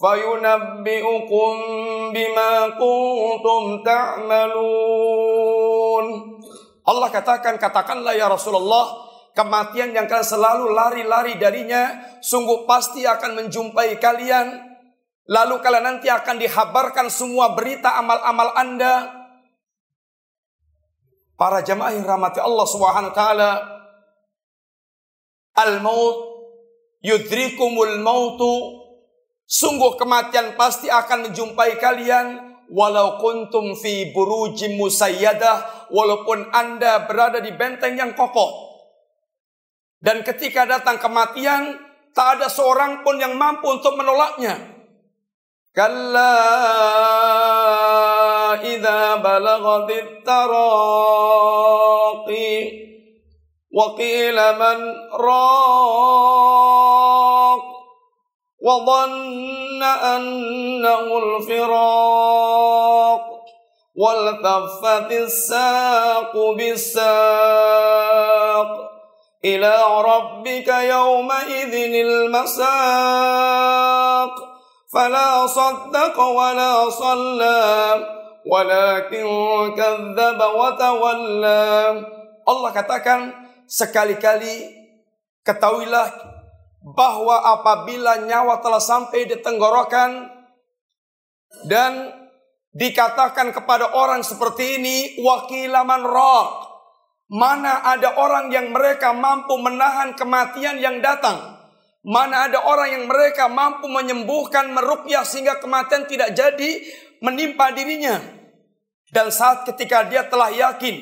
فينبئكم 0.00 1.54
بما 2.14 2.68
كنتم 2.68 3.82
تعملون 3.82 5.57
Allah 6.89 7.13
katakan, 7.13 7.61
katakanlah 7.61 8.17
ya 8.17 8.25
Rasulullah, 8.25 9.05
kematian 9.37 9.93
yang 9.93 10.09
kalian 10.09 10.25
selalu 10.25 10.73
lari-lari 10.73 11.37
darinya, 11.37 12.17
sungguh 12.17 12.65
pasti 12.65 13.05
akan 13.05 13.45
menjumpai 13.45 14.01
kalian 14.01 14.69
Lalu 15.29 15.61
kalian 15.61 15.85
nanti 15.85 16.09
akan 16.09 16.41
dihabarkan 16.41 17.05
semua 17.13 17.53
berita 17.53 17.93
amal-amal 18.01 18.49
Anda. 18.57 19.13
Para 21.37 21.61
jamaah 21.61 21.93
yang 21.93 22.03
rahmati 22.03 22.41
Allah 22.41 22.65
Subhanahu 22.65 23.13
taala. 23.13 23.51
Al-maut 25.53 26.17
yudrikumul 27.05 28.01
mautu. 28.01 28.81
Sungguh 29.45 30.01
kematian 30.01 30.57
pasti 30.57 30.89
akan 30.89 31.29
menjumpai 31.29 31.77
kalian 31.77 32.48
walau 32.69 33.17
kuntum 33.17 33.73
fi 33.77 34.13
burujim 34.13 34.77
musayyadah, 34.77 35.89
walaupun 35.89 36.53
Anda 36.53 37.05
berada 37.09 37.41
di 37.41 37.51
benteng 37.53 37.97
yang 37.97 38.13
kokoh. 38.13 38.69
Dan 39.99 40.23
ketika 40.23 40.63
datang 40.63 40.95
kematian, 41.01 41.75
tak 42.15 42.39
ada 42.39 42.47
seorang 42.47 43.03
pun 43.03 43.19
yang 43.19 43.35
mampu 43.35 43.67
untuk 43.67 43.99
menolaknya. 43.99 44.79
Kalla 45.69 46.33
idza 48.63 49.21
balagatit 49.21 50.25
taraqi 50.25 51.21
wa 53.69 53.93
qila 53.93 54.57
man 54.57 54.79
raqi 55.13 56.98
وظن 58.69 59.81
أنه 59.83 61.17
الفراق 61.17 63.21
والتفت 63.97 65.11
الساق 65.11 66.33
بالساق 66.57 68.69
إلى 69.45 69.75
ربك 70.11 70.67
يومئذ 70.67 71.73
المساق. 72.05 72.69
فلا 74.93 75.47
صدق 75.47 76.19
ولا 76.19 76.89
صلى 76.89 78.05
ولكن 78.45 79.27
كذب 79.77 80.41
وتولى. 80.41 82.05
Allah 82.49 82.71
katakan 82.73 83.29
sekali-kali 83.69 84.73
ketahuilah 85.45 86.09
bahwa 86.79 87.59
apabila 87.59 88.23
nyawa 88.23 88.63
telah 88.63 88.79
sampai 88.79 89.27
di 89.27 89.37
tenggorokan 89.43 90.31
dan 91.67 92.15
dikatakan 92.71 93.51
kepada 93.51 93.91
orang 93.97 94.23
seperti 94.23 94.79
ini 94.79 94.97
wakilaman 95.19 96.05
roh 96.05 96.65
mana 97.29 97.83
ada 97.83 98.15
orang 98.15 98.49
yang 98.49 98.71
mereka 98.71 99.11
mampu 99.11 99.59
menahan 99.59 100.15
kematian 100.15 100.79
yang 100.79 101.03
datang 101.03 101.59
Mana 101.99 102.47
ada 102.47 102.63
orang 102.63 102.95
yang 102.95 103.05
mereka 103.11 103.51
mampu 103.51 103.91
menyembuhkan 103.91 104.71
merukyah 104.71 105.27
sehingga 105.27 105.59
kematian 105.59 106.07
tidak 106.07 106.31
jadi 106.31 106.79
menimpa 107.19 107.75
dirinya. 107.75 108.23
Dan 109.11 109.33
saat 109.35 109.67
ketika 109.67 110.07
dia 110.07 110.23
telah 110.23 110.47
yakin 110.47 110.95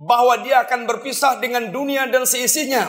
bahwa 0.00 0.40
dia 0.40 0.64
akan 0.64 0.88
berpisah 0.88 1.36
dengan 1.42 1.68
dunia 1.68 2.08
dan 2.08 2.24
seisinya 2.24 2.88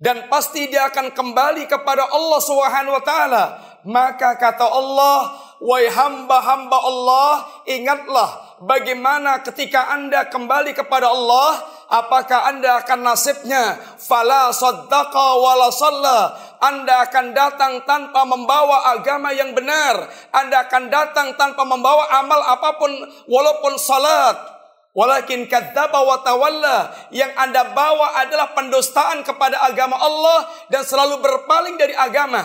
dan 0.00 0.32
pasti 0.32 0.72
dia 0.72 0.88
akan 0.88 1.12
kembali 1.12 1.68
kepada 1.68 2.08
Allah 2.08 2.40
Subhanahu 2.40 2.96
wa 2.96 3.04
taala, 3.04 3.44
maka 3.84 4.40
kata 4.40 4.64
Allah, 4.64 5.36
"Wahai 5.60 5.92
hamba-hamba 5.92 6.78
Allah, 6.80 7.32
ingatlah 7.68 8.28
bagaimana 8.64 9.44
ketika 9.44 9.92
Anda 9.92 10.24
kembali 10.32 10.72
kepada 10.72 11.12
Allah, 11.12 11.60
apakah 11.92 12.48
Anda 12.48 12.80
akan 12.80 13.12
nasibnya 13.12 13.76
fala 14.00 14.48
saddaqa 14.56 15.26
wala 15.36 15.68
salla 15.68 16.20
anda 16.60 17.08
akan 17.08 17.32
datang 17.32 17.88
tanpa 17.88 18.20
membawa 18.28 18.92
agama 18.92 19.32
yang 19.32 19.56
benar. 19.56 19.96
Anda 20.28 20.68
akan 20.68 20.92
datang 20.92 21.32
tanpa 21.40 21.64
membawa 21.64 22.04
amal 22.20 22.36
apa 22.36 22.76
pun 22.76 22.92
walaupun 23.24 23.80
salat. 23.80 24.59
Walakin 24.90 25.46
kadzdzaba 25.46 26.02
wa 26.02 26.18
tawalla 26.26 26.90
yang 27.14 27.30
Anda 27.38 27.70
bawa 27.70 28.18
adalah 28.26 28.50
pendustaan 28.58 29.22
kepada 29.22 29.62
agama 29.62 29.94
Allah 29.94 30.50
dan 30.66 30.82
selalu 30.82 31.22
berpaling 31.22 31.78
dari 31.78 31.94
agama. 31.94 32.42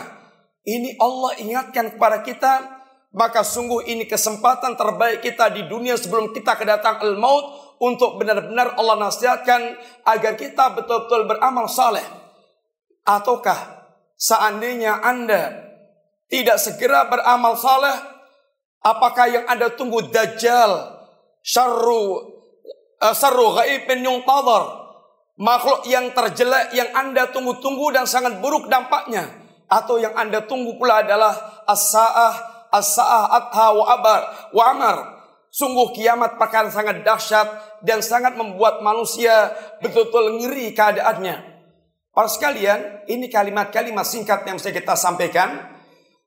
Ini 0.61 0.97
Allah 1.01 1.41
ingatkan 1.41 1.97
kepada 1.97 2.21
kita 2.21 2.75
maka 3.15 3.47
sungguh 3.47 3.87
ini 3.87 4.03
kesempatan 4.05 4.75
terbaik 4.75 5.23
kita 5.23 5.47
di 5.47 5.65
dunia 5.71 5.95
sebelum 5.95 6.35
kita 6.35 6.59
kedatang 6.59 6.99
al-maut 6.99 7.77
untuk 7.79 8.19
benar-benar 8.19 8.75
Allah 8.75 9.07
nasihatkan 9.07 9.61
agar 10.03 10.35
kita 10.35 10.75
betul-betul 10.75 11.23
beramal 11.23 11.71
saleh. 11.71 12.03
Ataukah 13.07 13.87
seandainya 14.19 14.99
Anda 14.99 15.63
tidak 16.27 16.59
segera 16.59 17.07
beramal 17.07 17.55
saleh, 17.55 17.95
apakah 18.83 19.31
yang 19.31 19.45
Anda 19.47 19.71
tunggu 19.71 20.11
dajjal, 20.11 20.99
syarru 21.39 22.34
uh, 23.01 23.15
syarru 23.15 23.55
ghaibin 23.57 24.05
yuntadhar, 24.05 24.63
makhluk 25.39 25.87
yang 25.89 26.11
terjelek 26.13 26.75
yang 26.75 26.89
Anda 26.93 27.31
tunggu-tunggu 27.31 27.95
dan 27.95 28.05
sangat 28.05 28.39
buruk 28.39 28.67
dampaknya 28.71 29.27
atau 29.65 29.97
yang 29.97 30.13
Anda 30.13 30.45
tunggu 30.45 30.77
pula 30.77 31.01
adalah 31.01 31.65
as-saah 31.65 32.33
as-saah 32.69 33.31
atha 33.31 33.67
wa 33.71 33.85
abar 33.87 34.21
wa 34.51 34.63
amar 34.71 34.97
Sungguh 35.55 35.95
kiamat 35.95 36.35
perkara 36.35 36.67
sangat 36.67 37.07
dahsyat 37.07 37.79
dan 37.79 38.03
sangat 38.03 38.35
membuat 38.35 38.83
manusia 38.83 39.55
betul-betul 39.79 40.43
ngeri 40.43 40.75
keadaannya. 40.75 41.35
Para 42.11 42.27
sekalian, 42.27 43.07
ini 43.07 43.31
kalimat-kalimat 43.31 44.03
singkat 44.03 44.43
yang 44.43 44.59
bisa 44.59 44.75
kita 44.75 44.99
sampaikan. 44.99 45.79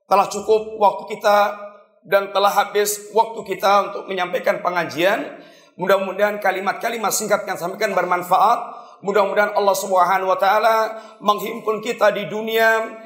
Telah 0.08 0.32
cukup 0.32 0.80
waktu 0.80 1.12
kita 1.12 1.60
dan 2.08 2.32
telah 2.32 2.48
habis 2.48 3.12
waktu 3.12 3.44
kita 3.44 3.92
untuk 3.92 4.08
menyampaikan 4.08 4.64
pengajian. 4.64 5.44
Mudah-mudahan 5.78 6.42
kalimat-kalimat 6.42 7.14
singkat 7.14 7.46
yang 7.46 7.54
sampaikan 7.54 7.94
bermanfaat. 7.94 8.90
Mudah-mudahan 9.00 9.54
Allah 9.54 9.76
Subhanahu 9.78 10.26
wa 10.26 10.38
taala 10.38 10.98
menghimpun 11.22 11.78
kita 11.78 12.10
di 12.10 12.26
dunia 12.26 12.98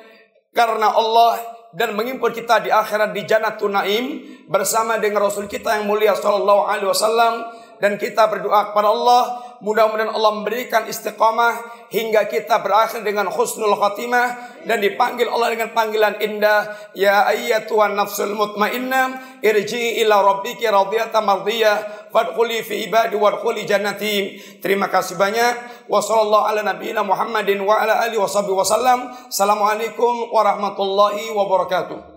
karena 0.57 0.89
Allah 0.89 1.37
dan 1.77 1.97
mengimpun 1.97 2.33
kita 2.33 2.61
di 2.65 2.73
akhirat 2.73 3.17
di 3.17 3.25
Jannatul 3.25 3.73
Naim 3.73 4.25
bersama 4.49 5.01
dengan 5.01 5.25
Rasul 5.29 5.49
kita 5.49 5.81
yang 5.81 5.89
mulia 5.89 6.13
sallallahu 6.13 6.69
alaihi 6.69 6.89
wasallam 6.89 7.45
dan 7.83 7.99
kita 7.99 8.31
berdoa 8.31 8.71
kepada 8.71 8.95
Allah 8.95 9.43
mudah-mudahan 9.59 10.15
Allah 10.15 10.39
memberikan 10.39 10.87
istiqamah 10.87 11.87
hingga 11.91 12.31
kita 12.31 12.63
berakhir 12.63 13.03
dengan 13.03 13.27
husnul 13.27 13.75
khatimah 13.75 14.63
dan 14.71 14.79
dipanggil 14.79 15.27
Allah 15.27 15.51
dengan 15.51 15.75
panggilan 15.75 16.23
indah 16.23 16.71
ya 16.95 17.27
ayyatuhan 17.27 17.99
nafsul 17.99 18.39
mutmainnah 18.39 19.39
irji 19.43 19.99
ila 20.07 20.23
rabbiki 20.23 20.63
radiyatan 20.63 21.27
mardiyah 21.27 22.07
fadkhuli 22.15 22.63
fi 22.63 22.87
ibadi 22.87 23.19
wadkhuli 23.19 23.67
jannati. 23.67 24.39
Terima 24.63 24.87
kasih 24.87 25.19
banyak. 25.19 25.87
Wa 25.91 25.99
sallallahu 25.99 26.47
ala 26.55 26.63
nabiyyina 26.63 27.03
Muhammadin 27.03 27.59
wa 27.67 27.83
ala 27.83 27.99
alihi 28.07 28.23
wasallam 28.23 29.11
assalamualaikum 29.27 30.31
warahmatullahi 30.31 31.35
wabarakatuh 31.35 32.12